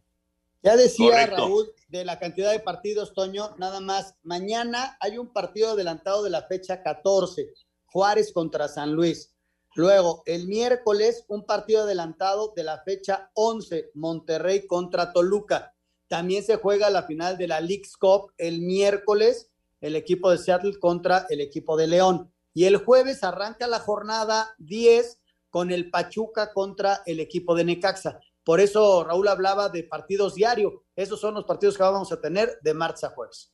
[0.64, 4.16] Ya decía Raúl de la cantidad de partidos, Toño, nada más.
[4.24, 7.54] Mañana hay un partido adelantado de la fecha 14,
[7.86, 9.36] Juárez contra San Luis.
[9.76, 15.76] Luego, el miércoles, un partido adelantado de la fecha 11, Monterrey contra Toluca.
[16.08, 20.80] También se juega la final de la League's Cup el miércoles, el equipo de Seattle
[20.80, 22.32] contra el equipo de León.
[22.56, 28.20] Y el jueves arranca la jornada 10 con el Pachuca contra el equipo de Necaxa.
[28.46, 30.74] Por eso Raúl hablaba de partidos diarios.
[30.96, 33.52] Esos son los partidos que vamos a tener de martes a jueves.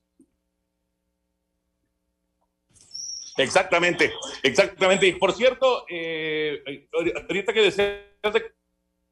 [3.37, 5.07] Exactamente, exactamente.
[5.07, 6.87] Y por cierto, eh,
[7.27, 8.53] ahorita que decías de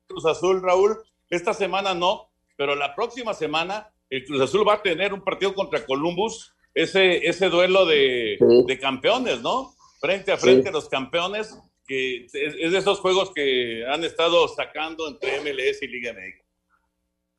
[0.05, 0.99] Cruz Azul, Raúl,
[1.31, 5.55] esta semana no, pero la próxima semana el Cruz Azul va a tener un partido
[5.55, 9.73] contra Columbus, ese, ese duelo de, de campeones, ¿no?
[9.99, 15.41] Frente a frente los campeones, que es, de esos juegos que han estado sacando entre
[15.41, 16.49] MLS y Liga MX.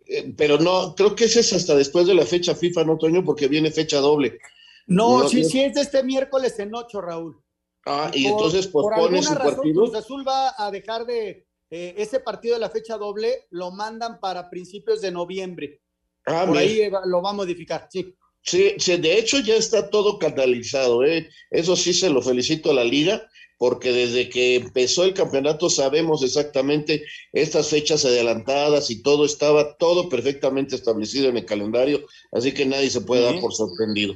[0.07, 3.25] Eh, pero no, creo que ese es hasta después de la fecha FIFA, ¿no, Toño?
[3.25, 4.39] Porque viene fecha doble.
[4.87, 7.41] No, sí, sí, es de este miércoles en ocho, Raúl.
[7.87, 12.55] Ah, y entonces por alguna razón, Cruz Azul va a dejar de eh, ese partido
[12.55, 15.81] de la fecha doble, lo mandan para principios de noviembre.
[16.27, 18.15] Ah, por ahí lo va a modificar, sí.
[18.43, 21.29] Sí, sí, de hecho ya está todo catalizado, ¿eh?
[21.51, 26.23] Eso sí se lo felicito a la liga, porque desde que empezó el campeonato sabemos
[26.23, 32.65] exactamente estas fechas adelantadas y todo estaba todo perfectamente establecido en el calendario, así que
[32.65, 34.15] nadie se puede dar por sorprendido.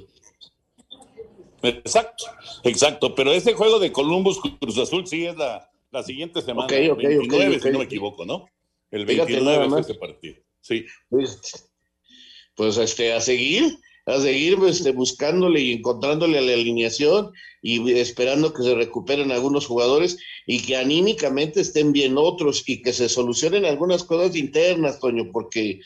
[1.63, 2.25] Exacto,
[2.63, 3.15] exacto.
[3.15, 6.67] Pero ese juego de Columbus Cruz Azul sí es la, la siguiente semana.
[6.67, 8.49] Okay, okay, 29, si no me equivoco, ¿no?
[8.91, 10.37] El 29 es ese partido.
[10.61, 10.87] Sí.
[11.09, 11.71] Pues,
[12.55, 17.31] pues, este, a seguir, a seguir este, buscándole y encontrándole a la alineación
[17.62, 22.93] y esperando que se recuperen algunos jugadores y que anímicamente estén bien otros y que
[22.93, 25.81] se solucionen algunas cosas internas, Toño, porque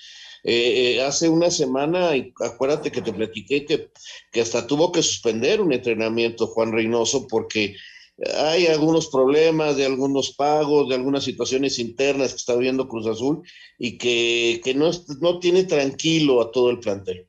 [0.44, 3.90] eh, eh, hace una semana, acuérdate que te platiqué que,
[4.32, 7.76] que hasta tuvo que suspender un entrenamiento Juan Reynoso porque
[8.36, 13.42] hay algunos problemas de algunos pagos, de algunas situaciones internas que está viendo Cruz Azul
[13.78, 17.27] y que, que no, no tiene tranquilo a todo el plantel.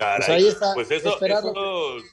[0.00, 1.18] Caray, pues, eso,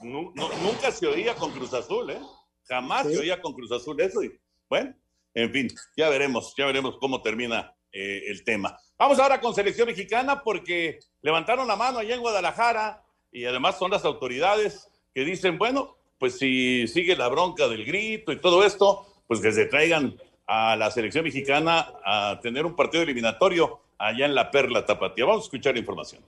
[0.02, 2.20] nunca se oía con Cruz Azul, ¿eh?
[2.68, 4.22] Jamás se oía con Cruz Azul eso.
[4.22, 4.38] Y,
[4.70, 4.94] bueno,
[5.34, 8.78] en fin, ya veremos, ya veremos cómo termina eh, el tema.
[9.00, 13.90] Vamos ahora con selección mexicana porque levantaron la mano allá en Guadalajara y además son
[13.92, 19.24] las autoridades que dicen, bueno, pues si sigue la bronca del grito y todo esto,
[19.28, 24.36] pues que se traigan a la selección mexicana a tener un partido eliminatorio allá en
[24.36, 25.24] la Perla Tapatía.
[25.24, 26.22] Vamos a escuchar la información.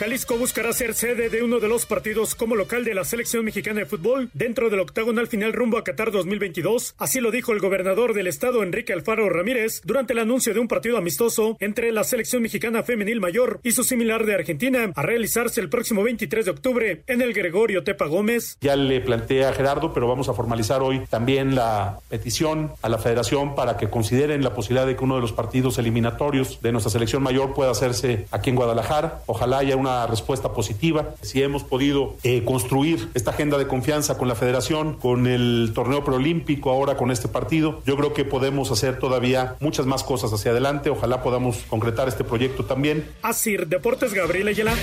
[0.00, 3.80] Jalisco buscará ser sede de uno de los partidos como local de la selección mexicana
[3.80, 6.94] de fútbol dentro del octagonal final rumbo a Qatar 2022.
[6.96, 10.68] Así lo dijo el gobernador del estado, Enrique Alfaro Ramírez, durante el anuncio de un
[10.68, 15.60] partido amistoso entre la selección mexicana femenil mayor y su similar de Argentina, a realizarse
[15.60, 18.56] el próximo 23 de octubre en el Gregorio Tepa Gómez.
[18.62, 22.96] Ya le planteé a Gerardo, pero vamos a formalizar hoy también la petición a la
[22.96, 26.90] federación para que consideren la posibilidad de que uno de los partidos eliminatorios de nuestra
[26.90, 29.20] selección mayor pueda hacerse aquí en Guadalajara.
[29.26, 31.14] Ojalá haya una respuesta positiva.
[31.22, 36.04] Si hemos podido eh, construir esta agenda de confianza con la federación, con el torneo
[36.04, 40.50] preolímpico, ahora con este partido, yo creo que podemos hacer todavía muchas más cosas hacia
[40.50, 40.90] adelante.
[40.90, 43.08] Ojalá podamos concretar este proyecto también.
[43.22, 44.74] Así, Deportes Gabriel Ayala.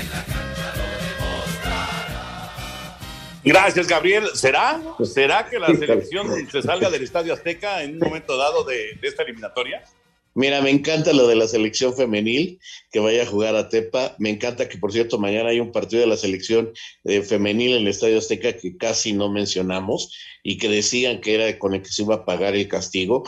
[3.43, 4.25] Gracias, Gabriel.
[4.33, 4.81] ¿Será?
[5.03, 9.23] ¿Será que la selección se salga del Estadio Azteca en un momento dado de esta
[9.23, 9.83] eliminatoria?
[10.37, 12.59] Mira, me encanta lo de la selección femenil
[12.91, 14.15] que vaya a jugar a Tepa.
[14.19, 16.73] Me encanta que, por cierto, mañana hay un partido de la selección
[17.05, 21.57] eh, femenil en el Estadio Azteca que casi no mencionamos y que decían que era
[21.57, 23.23] con el que se iba a pagar el castigo.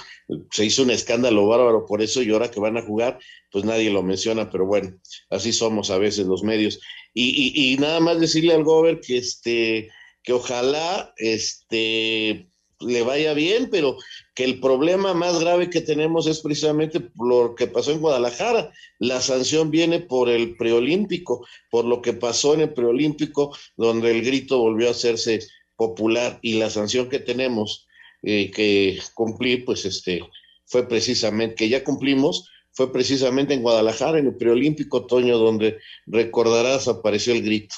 [0.51, 3.17] Se hizo un escándalo bárbaro por eso y ahora que van a jugar,
[3.51, 4.95] pues nadie lo menciona, pero bueno,
[5.31, 6.79] así somos a veces los medios.
[7.15, 9.89] Y, y, y nada más decirle al Gober que este
[10.21, 12.49] que ojalá este
[12.81, 13.97] le vaya bien, pero
[14.39, 18.71] que el problema más grave que tenemos es precisamente lo que pasó en Guadalajara.
[18.97, 24.23] La sanción viene por el preolímpico, por lo que pasó en el preolímpico, donde el
[24.23, 27.85] grito volvió a hacerse popular y la sanción que tenemos
[28.23, 30.21] eh, que cumplir, pues este,
[30.63, 36.87] fue precisamente, que ya cumplimos, fue precisamente en Guadalajara, en el preolímpico otoño, donde recordarás
[36.87, 37.75] apareció el grito.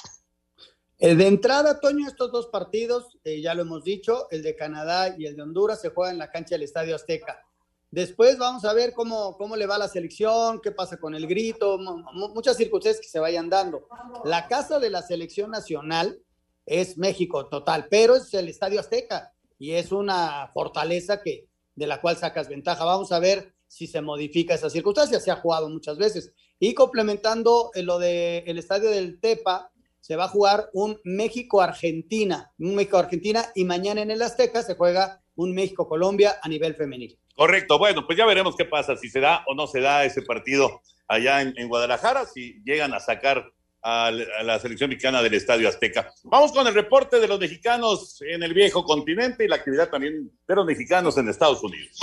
[1.04, 5.16] Eh, de entrada, Toño, estos dos partidos, eh, ya lo hemos dicho, el de Canadá
[5.18, 7.44] y el de Honduras se juegan en la cancha del Estadio Azteca.
[7.90, 11.26] Después vamos a ver cómo, cómo le va a la selección, qué pasa con el
[11.26, 11.76] grito,
[12.12, 13.88] muchas circunstancias que se vayan dando.
[14.24, 16.20] La casa de la selección nacional
[16.66, 19.32] es México total, pero es el Estadio Azteca.
[19.58, 22.84] y es una fortaleza que, de la cual sacas ventaja.
[22.84, 26.32] Vamos a ver si se modifica esa circunstancia, se ha jugado muchas veces.
[26.60, 29.71] Y complementando lo del el estadio del Tepa,
[30.02, 35.22] se va a jugar un México-Argentina, un México-Argentina, y mañana en el Azteca se juega
[35.36, 37.18] un México-Colombia a nivel femenil.
[37.36, 40.22] Correcto, bueno, pues ya veremos qué pasa, si se da o no se da ese
[40.22, 43.44] partido allá en, Guadalajara, si llegan a sacar
[43.80, 46.12] a, a la selección mexicana del Estadio Azteca.
[46.24, 50.30] Vamos con el reporte de los mexicanos en el viejo continente y la actividad también
[50.48, 52.00] de los mexicanos en Estados Unidos.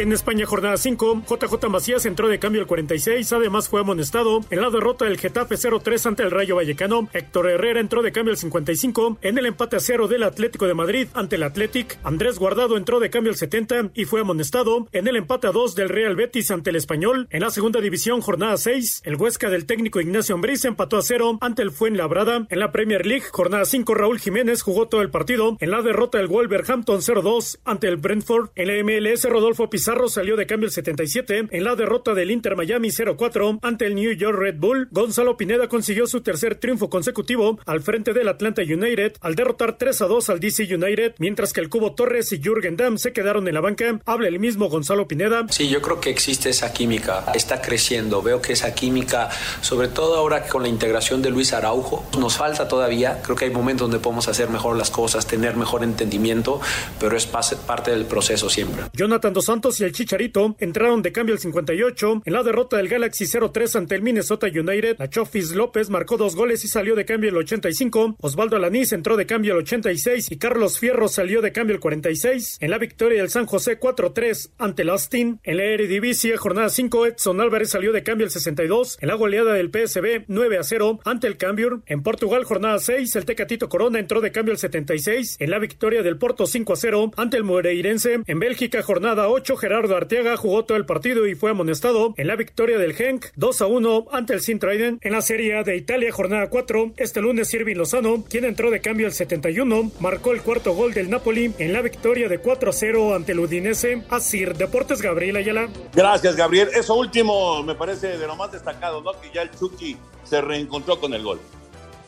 [0.00, 4.62] En España, jornada 5, JJ Macías entró de cambio el 46, además fue amonestado en
[4.62, 7.10] la derrota del Getafe 0-3 ante el Rayo Vallecano.
[7.12, 10.72] Héctor Herrera entró de cambio el 55 en el empate a 0 del Atlético de
[10.72, 11.98] Madrid ante el Athletic.
[12.02, 15.74] Andrés Guardado entró de cambio el 70 y fue amonestado en el empate a 2
[15.74, 17.28] del Real Betis ante el Español.
[17.28, 21.36] En la segunda división, jornada 6, el Huesca del técnico Ignacio Ambriz empató a 0
[21.42, 22.46] ante el Fuenlabrada.
[22.48, 25.58] En la Premier League, jornada 5, Raúl Jiménez jugó todo el partido.
[25.60, 28.48] En la derrota del Wolverhampton 0-2 ante el Brentford.
[28.54, 32.54] En la MLS, Rodolfo Pizarro salió de cambio el 77 en la derrota del Inter
[32.54, 34.88] Miami 0-4 ante el New York Red Bull.
[34.92, 40.28] Gonzalo Pineda consiguió su tercer triunfo consecutivo al frente del Atlanta United al derrotar 3-2
[40.28, 43.60] al DC United, mientras que el Cubo Torres y Jürgen Damm se quedaron en la
[43.60, 44.00] banca.
[44.06, 45.46] Habla el mismo Gonzalo Pineda.
[45.50, 48.22] Sí, yo creo que existe esa química, está creciendo.
[48.22, 49.28] Veo que esa química,
[49.60, 53.20] sobre todo ahora con la integración de Luis Araujo, nos falta todavía.
[53.22, 56.60] Creo que hay momentos donde podemos hacer mejor las cosas, tener mejor entendimiento,
[57.00, 58.84] pero es parte del proceso siempre.
[58.92, 62.88] Jonathan Dos Santos y el Chicharito entraron de cambio el 58 en la derrota del
[62.88, 64.96] Galaxy 0-3 ante el Minnesota United.
[64.98, 68.16] La Chofis López marcó dos goles y salió de cambio el 85.
[68.20, 72.58] Osvaldo Alanís entró de cambio el 86 y Carlos Fierro salió de cambio el 46.
[72.60, 75.38] En la victoria del San José 4-3 ante el Austin.
[75.44, 78.98] En la Eredivisie, jornada 5, Edson Álvarez salió de cambio el 62.
[79.00, 81.82] En la goleada del PSB 9-0 ante el Cambiur.
[81.86, 85.36] En Portugal, jornada 6, el Tecatito Corona entró de cambio el 76.
[85.38, 88.20] En la victoria del Porto 5-0 ante el Moreirense.
[88.26, 92.34] En Bélgica, jornada 8, Gerardo Arteaga jugó todo el partido y fue amonestado en la
[92.34, 94.98] victoria del Genk 2 a 1 ante el Sint-Truiden.
[95.02, 98.80] En la Serie A de Italia, jornada 4, este lunes Irving Lozano, quien entró de
[98.80, 102.72] cambio el 71, marcó el cuarto gol del Napoli en la victoria de 4 a
[102.72, 104.02] 0 ante el Udinese.
[104.08, 105.68] Asir Deportes Gabriel Ayala.
[105.94, 106.68] Gracias, Gabriel.
[106.74, 109.12] Eso último me parece de lo más destacado, ¿no?
[109.20, 111.38] Que ya el Chucky se reencontró con el gol.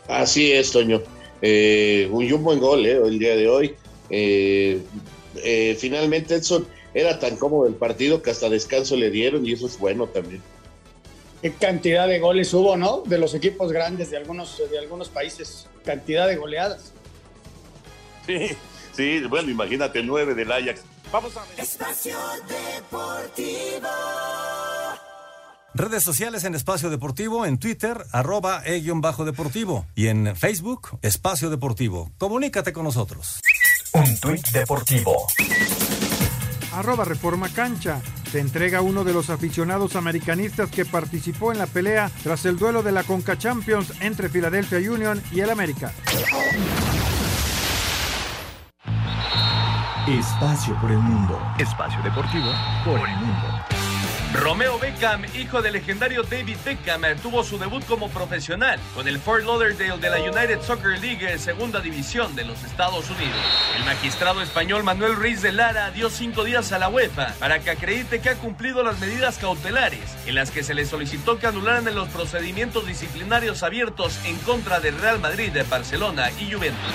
[0.09, 1.03] Así es, Toño.
[1.43, 2.99] Eh, un, un buen gol, ¿eh?
[3.05, 3.75] El día de hoy.
[4.09, 4.81] Eh,
[5.37, 9.67] eh, finalmente, Edson era tan cómodo el partido que hasta descanso le dieron y eso
[9.67, 10.43] es bueno también.
[11.41, 13.03] Qué cantidad de goles hubo, ¿no?
[13.05, 15.67] De los equipos grandes de algunos, de algunos países.
[15.85, 16.93] Cantidad de goleadas.
[18.27, 18.51] Sí,
[18.93, 20.83] sí, bueno, imagínate, nueve del Ajax.
[21.11, 21.61] Vamos a ver.
[21.61, 22.17] Espacio
[22.49, 23.89] Deportivo.
[25.75, 32.13] Redes sociales en Espacio Deportivo, en Twitter, arroba e-bajo deportivo y en Facebook, Espacio Deportivo.
[32.19, 33.41] Comunícate con nosotros.
[33.95, 35.27] Un tuit deportivo.
[36.75, 38.01] Arroba Reforma Cancha.
[38.31, 42.83] Se entrega uno de los aficionados americanistas que participó en la pelea tras el duelo
[42.83, 45.93] de la Conca Champions entre Philadelphia Union y el América.
[50.09, 51.39] Espacio por el mundo.
[51.59, 52.51] Espacio deportivo
[52.85, 53.72] por el mundo.
[54.35, 59.45] Romeo Beckham, hijo del legendario David Beckham, tuvo su debut como profesional con el Fort
[59.45, 63.37] Lauderdale de la United Soccer League, segunda división de los Estados Unidos.
[63.77, 67.71] El magistrado español Manuel Ruiz de Lara dio cinco días a la UEFA para que
[67.71, 71.95] acredite que ha cumplido las medidas cautelares en las que se le solicitó que anularan
[71.95, 76.95] los procedimientos disciplinarios abiertos en contra del Real Madrid, Barcelona y Juventus.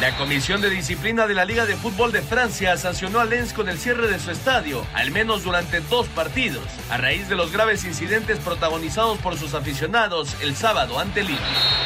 [0.00, 3.68] La Comisión de Disciplina de la Liga de Fútbol de Francia sancionó a Lens con
[3.68, 7.84] el cierre de su estadio, al menos durante dos partidos, a raíz de los graves
[7.84, 11.38] incidentes protagonizados por sus aficionados el sábado ante Lille.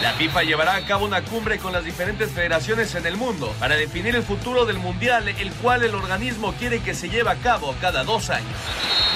[0.02, 3.76] La FIFA llevará a cabo una cumbre con las diferentes federaciones en el mundo para
[3.76, 7.74] definir el futuro del Mundial, el cual el organismo quiere que se lleve a cabo
[7.80, 8.48] cada dos años.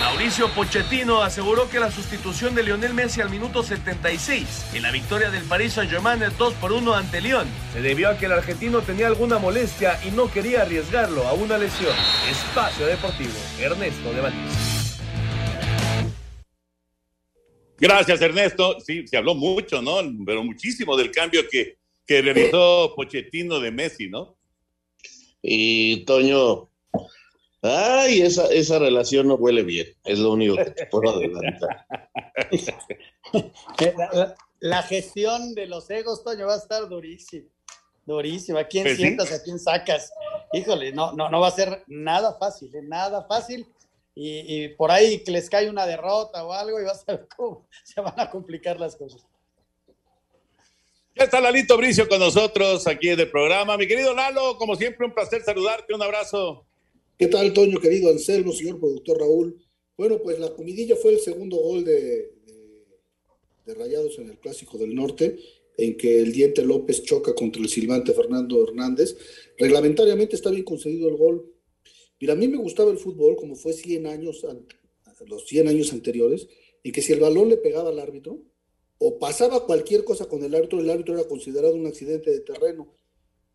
[0.00, 5.30] Mauricio Pochettino aseguró que la sustitución de Lionel Messi al minuto 76 en la victoria
[5.30, 9.06] del Paris Saint-Germain 2 por 1 ante Lyon se debió a que el argentino tenía
[9.06, 11.94] alguna molestia y no quería arriesgarlo a una lesión.
[12.30, 14.72] Espacio Deportivo, Ernesto de Valdés.
[17.83, 18.78] Gracias, Ernesto.
[18.80, 19.97] Sí, se habló mucho, ¿no?
[20.24, 24.37] Pero muchísimo del cambio que, que realizó Pochettino de Messi, ¿no?
[25.43, 26.70] Y Toño,
[27.61, 31.87] ay, esa, esa relación no huele bien, es lo único que te puedo adelantar.
[33.97, 37.49] La, la- la gestión de los egos, Toño, va a estar durísima.
[38.07, 38.61] Durísima.
[38.61, 39.03] ¿A quién Pues sí.
[39.03, 39.33] sientas?
[39.33, 40.12] ¿A quién sacas?
[40.53, 42.83] Híjole, no, no, no va a ser nada fácil, ¿eh?
[42.85, 43.66] nada fácil.
[44.14, 47.28] Y, y por ahí que les cae una derrota o algo y vas a ver
[47.36, 49.24] cómo se van a complicar las cosas.
[51.14, 53.76] Está Lalito Bricio con nosotros aquí en el programa.
[53.76, 55.94] Mi querido Lalo, como siempre, un placer saludarte.
[55.94, 56.66] Un abrazo.
[57.18, 59.62] ¿Qué tal, Toño, querido Anselmo, señor productor Raúl?
[59.96, 62.00] Bueno, pues la comidilla fue el segundo gol de,
[62.46, 62.84] de,
[63.66, 65.38] de Rayados en el Clásico del Norte,
[65.76, 69.16] en que el Diente López choca contra el silbante Fernando Hernández.
[69.58, 71.52] Reglamentariamente está bien concedido el gol.
[72.23, 74.47] Mira, a mí me gustaba el fútbol, como fue 100 años,
[75.27, 76.47] los 100 años anteriores,
[76.85, 78.39] en que si el balón le pegaba al árbitro,
[78.99, 82.95] o pasaba cualquier cosa con el árbitro, el árbitro era considerado un accidente de terreno.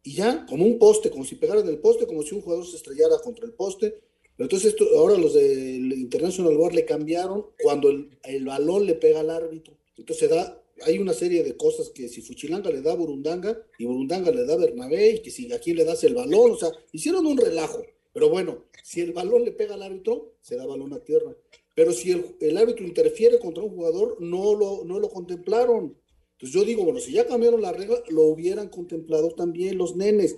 [0.04, 2.68] Y ya, como un poste, como si pegara en el poste, como si un jugador
[2.68, 4.02] se estrellara contra el poste.
[4.36, 8.96] Pero entonces esto, ahora los del International Board le cambiaron cuando el, el balón le
[8.96, 9.78] pega al árbitro.
[9.96, 14.30] Entonces da, hay una serie de cosas que si Fuchilanga le da Burundanga y Burundanga
[14.30, 17.26] le da Bernabé y que si a quién le das el balón, o sea, hicieron
[17.26, 17.82] un relajo.
[18.18, 21.38] Pero bueno, si el balón le pega al árbitro, se da balón a tierra.
[21.76, 25.96] Pero si el, el, árbitro interfiere contra un jugador, no lo, no lo contemplaron.
[26.32, 30.36] Entonces yo digo, bueno, si ya cambiaron la regla, lo hubieran contemplado también los nenes,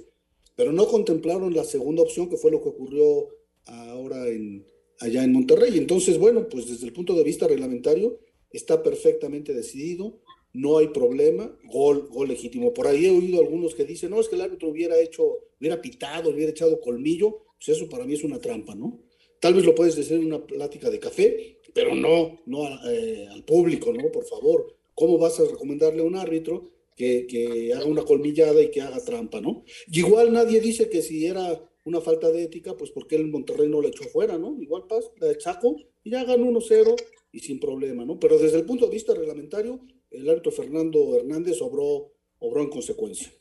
[0.57, 3.29] pero no contemplaron la segunda opción, que fue lo que ocurrió
[3.63, 4.65] ahora en,
[4.99, 5.77] allá en Monterrey.
[5.77, 8.19] Entonces, bueno, pues desde el punto de vista reglamentario,
[8.51, 10.19] está perfectamente decidido,
[10.51, 12.73] no hay problema, gol, gol legítimo.
[12.73, 15.23] Por ahí he oído algunos que dicen, no, es que el árbitro hubiera hecho,
[15.61, 18.99] hubiera pitado, hubiera echado colmillo, pues eso para mí es una trampa, ¿no?
[19.39, 23.43] Tal vez lo puedes decir en una plática de café, pero no, no eh, al
[23.43, 24.11] público, ¿no?
[24.11, 24.75] Por favor.
[24.95, 29.03] ¿Cómo vas a recomendarle a un árbitro que, que, haga una colmillada y que haga
[29.03, 29.63] trampa, ¿no?
[29.89, 33.69] Y igual nadie dice que si era una falta de ética, pues porque el Monterrey
[33.69, 34.57] no le echó fuera, ¿no?
[34.61, 36.95] Igual pasa, la Chaco, y ya ganó 1-0
[37.31, 38.19] y sin problema, ¿no?
[38.19, 39.79] Pero desde el punto de vista reglamentario,
[40.11, 43.31] el árbitro Fernando Hernández obró, obró en consecuencia.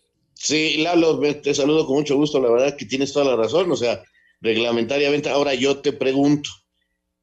[0.41, 3.77] Sí, Lalo, te saludo con mucho gusto, la verdad que tienes toda la razón, o
[3.77, 4.05] sea,
[4.41, 5.29] reglamentariamente.
[5.29, 6.49] Ahora yo te pregunto,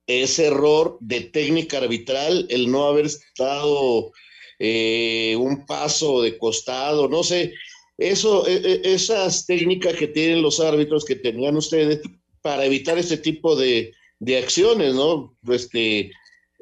[0.06, 4.12] ¿es error de técnica arbitral el no haber estado
[4.60, 7.08] eh, un paso de costado?
[7.08, 7.54] No sé,
[7.98, 12.02] eso, e, esas técnicas que tienen los árbitros que tenían ustedes
[12.42, 15.38] para evitar este tipo de, de acciones, ¿no?
[15.50, 16.12] Este,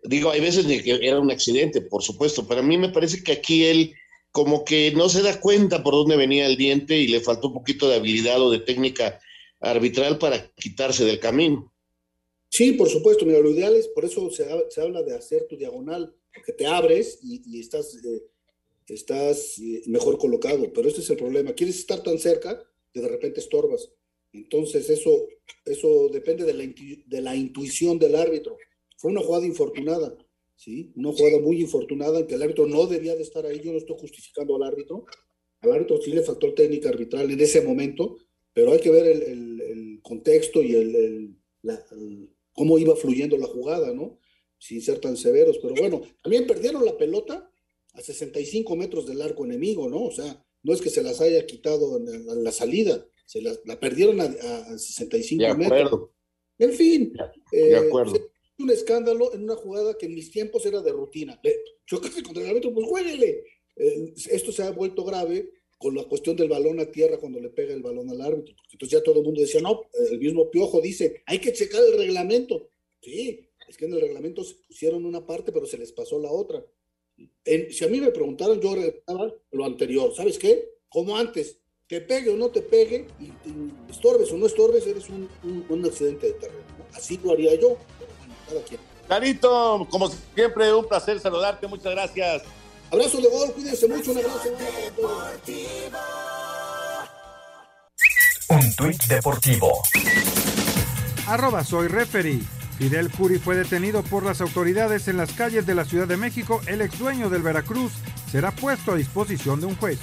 [0.03, 3.31] digo, hay veces que era un accidente, por supuesto, pero a mí me parece que
[3.31, 3.95] aquí él
[4.33, 7.53] como que no se da cuenta por dónde venía el diente y le faltó un
[7.53, 9.21] poquito de habilidad o de técnica
[9.59, 11.71] arbitral para quitarse del camino.
[12.49, 15.55] Sí, por supuesto, mira, lo ideal es, por eso se, se habla de hacer tu
[15.55, 16.15] diagonal,
[16.45, 18.23] que te abres y, y estás, eh,
[18.87, 22.59] estás eh, mejor colocado, pero este es el problema, quieres estar tan cerca
[22.91, 23.91] que de repente estorbas.
[24.33, 25.27] Entonces eso,
[25.63, 26.63] eso depende de la,
[27.05, 28.57] de la intuición del árbitro.
[28.97, 30.17] Fue una jugada infortunada,
[30.55, 30.91] ¿sí?
[30.95, 33.77] Una jugada muy infortunada en que el árbitro no debía de estar ahí, yo no
[33.77, 35.05] estoy justificando al árbitro,
[35.61, 38.17] al árbitro sí le faltó técnica arbitral en ese momento,
[38.53, 41.83] pero hay que ver el, el, el contexto y el, la,
[42.53, 44.19] cómo iba fluyendo la jugada, ¿no?
[44.57, 47.49] Sin ser tan severos, pero bueno, también perdieron la pelota
[47.93, 50.03] a 65 metros del arco enemigo, ¿no?
[50.03, 53.53] O sea, no es que se las haya quitado en, en la salida, se la,
[53.65, 56.09] la perdieron a, a 65 de metros.
[56.59, 57.13] En fin,
[57.51, 58.13] de eh, acuerdo.
[58.59, 61.39] Un escándalo en una jugada que en mis tiempos era de rutina.
[61.43, 63.43] Le, chocaste contra el árbitro, pues jueguele.
[63.75, 67.49] Eh, esto se ha vuelto grave con la cuestión del balón a tierra cuando le
[67.49, 68.55] pega el balón al árbitro.
[68.71, 71.97] Entonces ya todo el mundo decía, no, el mismo Piojo dice, hay que checar el
[71.97, 72.69] reglamento.
[73.01, 76.31] Sí, es que en el reglamento se pusieron una parte, pero se les pasó la
[76.31, 76.65] otra.
[77.43, 80.13] En, si a mí me preguntaran, yo regresaba lo anterior.
[80.15, 80.69] ¿Sabes qué?
[80.87, 83.31] Como antes, te pegue o no te pegue, y,
[83.91, 85.29] estorbes o no estorbes, eres un,
[85.69, 86.63] un, accidente de terreno.
[86.79, 86.85] ¿no?
[86.93, 87.77] Así lo haría yo,
[88.47, 88.79] cada quien.
[89.07, 91.67] Clarito, como siempre, un placer saludarte.
[91.67, 92.43] Muchas gracias.
[92.91, 94.49] Abrazo de gol, cuídense mucho, un abrazo.
[98.49, 99.81] Un tuit deportivo.
[101.27, 102.41] Arroba soy referee.
[102.77, 106.61] Fidel Curi fue detenido por las autoridades en las calles de la Ciudad de México.
[106.67, 107.93] El ex dueño del Veracruz
[108.31, 109.99] será puesto a disposición de un juez.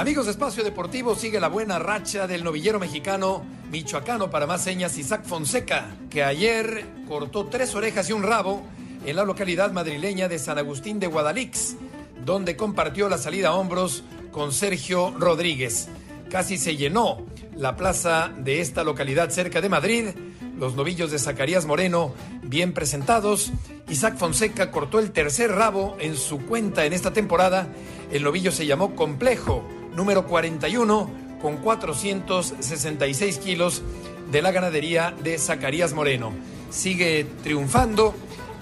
[0.00, 4.96] Amigos de Espacio Deportivo, sigue la buena racha del novillero mexicano michoacano para más señas
[4.96, 8.62] Isaac Fonseca, que ayer cortó tres orejas y un rabo
[9.04, 11.76] en la localidad madrileña de San Agustín de Guadalix,
[12.24, 15.88] donde compartió la salida a hombros con Sergio Rodríguez.
[16.30, 17.18] Casi se llenó
[17.54, 20.06] la plaza de esta localidad cerca de Madrid.
[20.58, 23.52] Los novillos de Zacarías Moreno bien presentados.
[23.90, 27.68] Isaac Fonseca cortó el tercer rabo en su cuenta en esta temporada.
[28.10, 29.62] El novillo se llamó Complejo,
[29.94, 31.10] número 41,
[31.40, 33.82] con 466 kilos
[34.30, 36.32] de la ganadería de Zacarías Moreno.
[36.70, 38.14] Sigue triunfando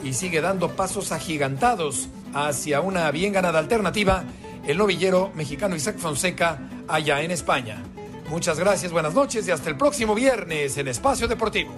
[0.03, 4.25] y sigue dando pasos agigantados hacia una bien ganada alternativa
[4.67, 6.59] el novillero mexicano Isaac Fonseca
[6.89, 7.83] allá en España.
[8.29, 11.73] Muchas gracias, buenas noches y hasta el próximo viernes en Espacio Deportivo.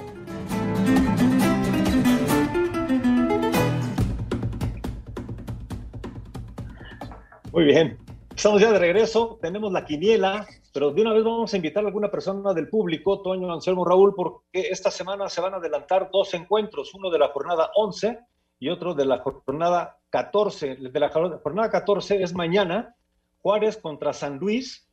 [7.53, 7.99] Muy bien,
[8.41, 11.89] Estamos ya de regreso, tenemos la quiniela, pero de una vez vamos a invitar a
[11.89, 16.33] alguna persona del público, Toño, Anselmo, Raúl, porque esta semana se van a adelantar dos
[16.33, 18.19] encuentros, uno de la jornada 11
[18.59, 20.77] y otro de la jornada 14.
[20.77, 22.95] De la jornada 14 es mañana,
[23.43, 24.89] Juárez contra San Luis,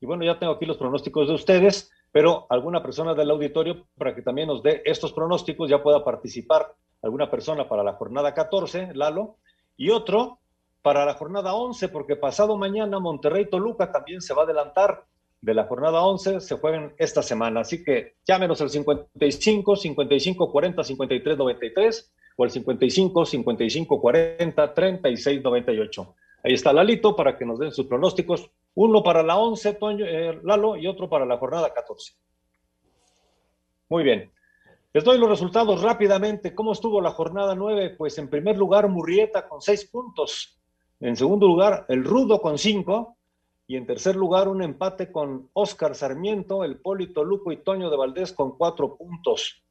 [0.00, 4.12] y bueno, ya tengo aquí los pronósticos de ustedes, pero alguna persona del auditorio, para
[4.12, 8.90] que también nos dé estos pronósticos, ya pueda participar alguna persona para la jornada 14,
[8.94, 9.36] Lalo,
[9.76, 10.40] y otro
[10.82, 15.04] para la jornada 11, porque pasado mañana Monterrey-Toluca también se va a adelantar
[15.40, 17.60] de la jornada 11, se juegan esta semana.
[17.60, 25.42] Así que llámenos al 55 55 40 53 93 o al 55 55 40 36
[25.42, 26.14] 98.
[26.44, 28.50] Ahí está Lalito para que nos den sus pronósticos.
[28.74, 32.14] Uno para la 11, Toño, eh, Lalo, y otro para la jornada 14.
[33.88, 34.30] Muy bien.
[34.92, 36.54] Les doy los resultados rápidamente.
[36.54, 37.96] ¿Cómo estuvo la jornada 9?
[37.98, 40.57] Pues en primer lugar, Murrieta con 6 puntos.
[41.00, 43.16] En segundo lugar, el Rudo con cinco.
[43.66, 47.96] Y en tercer lugar, un empate con Oscar Sarmiento, el Polito Luco y Toño de
[47.98, 49.62] Valdés con cuatro puntos.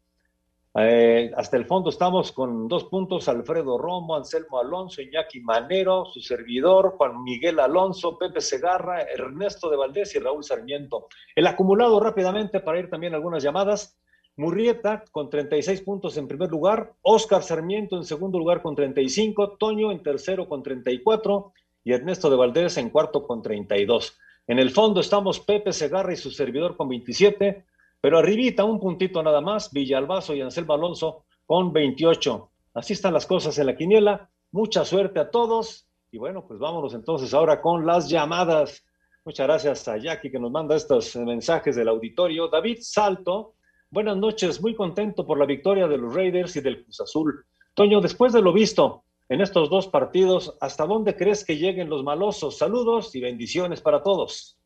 [0.80, 6.22] Eh, hasta el fondo estamos con dos puntos, Alfredo Romo, Anselmo Alonso, Iñaki Manero, su
[6.22, 11.08] servidor, Juan Miguel Alonso, Pepe Segarra, Ernesto de Valdés y Raúl Sarmiento.
[11.36, 13.98] El acumulado rápidamente para ir también algunas llamadas,
[14.38, 19.92] Murrieta con 36 puntos en primer lugar, Oscar Sarmiento en segundo lugar con 35, Toño
[19.92, 24.16] en tercero con 34 y Ernesto de Valdés en cuarto con 32.
[24.46, 27.66] En el fondo estamos Pepe Segarra y su servidor con 27,
[28.00, 32.52] pero arribita un puntito nada más, Villalbazo y Anselmo Alonso con 28.
[32.76, 34.30] Así están las cosas en la quiniela.
[34.52, 38.86] Mucha suerte a todos y bueno, pues vámonos entonces ahora con las llamadas.
[39.26, 42.48] Muchas gracias a Jackie que nos manda estos mensajes del auditorio.
[42.50, 43.56] David Salto
[43.90, 47.46] Buenas noches, muy contento por la victoria de los Raiders y del Cruz Azul.
[47.74, 52.04] Toño, después de lo visto en estos dos partidos, ¿hasta dónde crees que lleguen los
[52.04, 52.58] malosos?
[52.58, 54.58] Saludos y bendiciones para todos.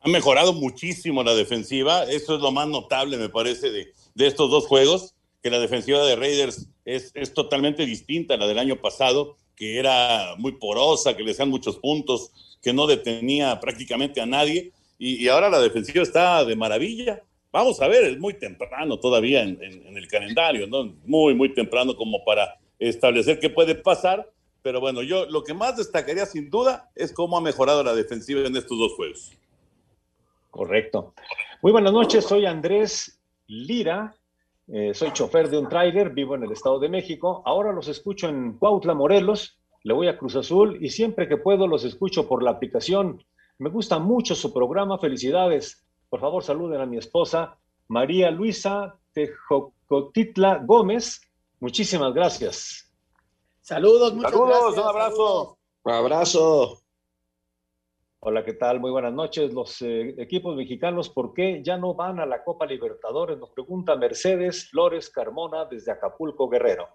[0.00, 4.66] Ha mejorado muchísimo la defensiva, eso es lo más notable, me parece, de, estos dos
[4.66, 9.78] juegos, que la defensiva de Raiders es, totalmente distinta a la del año pasado, que
[9.78, 15.28] era muy porosa, que le hacían muchos puntos, que no detenía prácticamente a nadie, y
[15.28, 17.22] ahora la defensiva está de maravilla
[17.58, 20.94] Vamos a ver, es muy temprano todavía en, el calendario, ¿no?
[21.04, 24.30] Muy, muy temprano como para establecer qué puede pasar.
[24.62, 28.46] Pero bueno, yo lo que más destacaría sin duda es cómo ha mejorado la defensiva
[28.46, 29.32] en estos dos juegos.
[30.52, 31.14] Correcto.
[31.60, 34.14] Muy buenas noches, soy Andrés Lira,
[34.68, 37.42] eh, soy chofer de un trailer, vivo en el Estado de México.
[37.44, 41.66] Ahora los escucho en Cuautla, Morelos, le voy a Cruz Azul y siempre que puedo
[41.66, 43.24] los escucho por la aplicación.
[43.58, 45.87] Me gusta mucho su programa, felicidades.
[46.08, 51.20] Por favor, saluden a mi esposa, María Luisa Tejocotitla Gómez.
[51.60, 52.94] Muchísimas gracias.
[53.60, 55.58] Saludos, muchas Saludos, un abrazo.
[55.82, 56.82] Un abrazo.
[58.20, 58.80] Hola, ¿qué tal?
[58.80, 59.52] Muy buenas noches.
[59.52, 63.38] Los eh, equipos mexicanos, ¿por qué ya no van a la Copa Libertadores?
[63.38, 66.88] Nos pregunta Mercedes Flores Carmona desde Acapulco, Guerrero.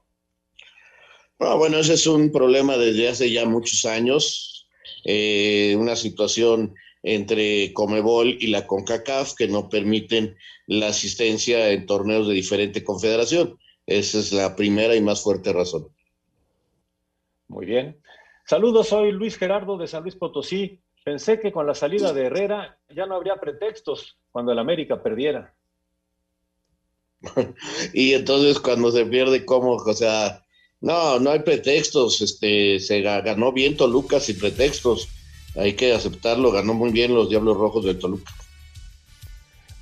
[1.37, 4.67] bueno, ese es un problema desde hace ya muchos años.
[5.05, 12.27] Eh, una situación entre Comebol y la CONCACAF que no permiten la asistencia en torneos
[12.27, 13.59] de diferente confederación.
[13.85, 15.89] Esa es la primera y más fuerte razón.
[17.49, 18.01] Muy bien.
[18.45, 20.79] Saludos, soy Luis Gerardo de San Luis Potosí.
[21.03, 25.53] Pensé que con la salida de Herrera ya no habría pretextos cuando el América perdiera.
[27.93, 29.75] y entonces cuando se pierde, ¿cómo?
[29.75, 30.41] O sea,
[30.79, 32.21] no, no hay pretextos.
[32.21, 35.09] Este, se ganó bien Toluca sin pretextos
[35.55, 38.31] hay que aceptarlo, ganó muy bien los Diablos Rojos de Toluca.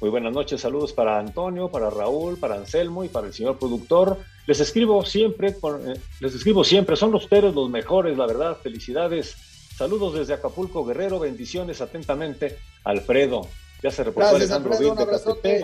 [0.02, 4.18] Muy buenas noches, saludos para Antonio, para Raúl, para Anselmo y para el señor productor.
[4.48, 9.36] Les escribo siempre, eh, les escribo siempre, son ustedes los mejores, la verdad, felicidades.
[9.78, 13.48] Saludos desde Acapulco, Guerrero, bendiciones atentamente, Alfredo.
[13.84, 15.64] Ya se reportó Alejandro de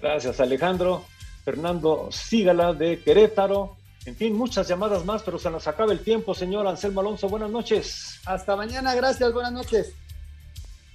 [0.00, 1.04] Gracias, Alejandro.
[1.44, 3.76] Fernando Sígala de Querétaro.
[4.06, 7.28] En fin, muchas llamadas más, pero se nos acaba el tiempo, señor Anselmo Alonso.
[7.28, 8.20] Buenas noches.
[8.24, 9.92] Hasta mañana, gracias, buenas noches.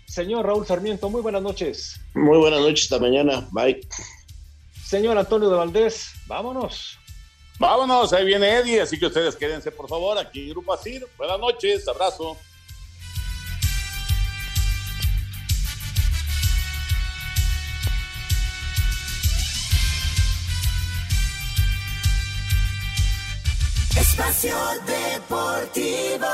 [0.08, 2.00] Señor Raúl Sarmiento, muy buenas noches.
[2.14, 3.48] Muy buenas noches, hasta mañana.
[3.52, 3.82] Bye.
[4.86, 6.98] Señor Antonio de Valdés, vámonos.
[7.60, 11.08] Vámonos, ahí viene Eddie, así que ustedes quédense por favor aquí en Grupo Asir.
[11.18, 12.38] Buenas noches, abrazo.
[24.14, 24.56] Espacio
[24.86, 26.28] Deportivo.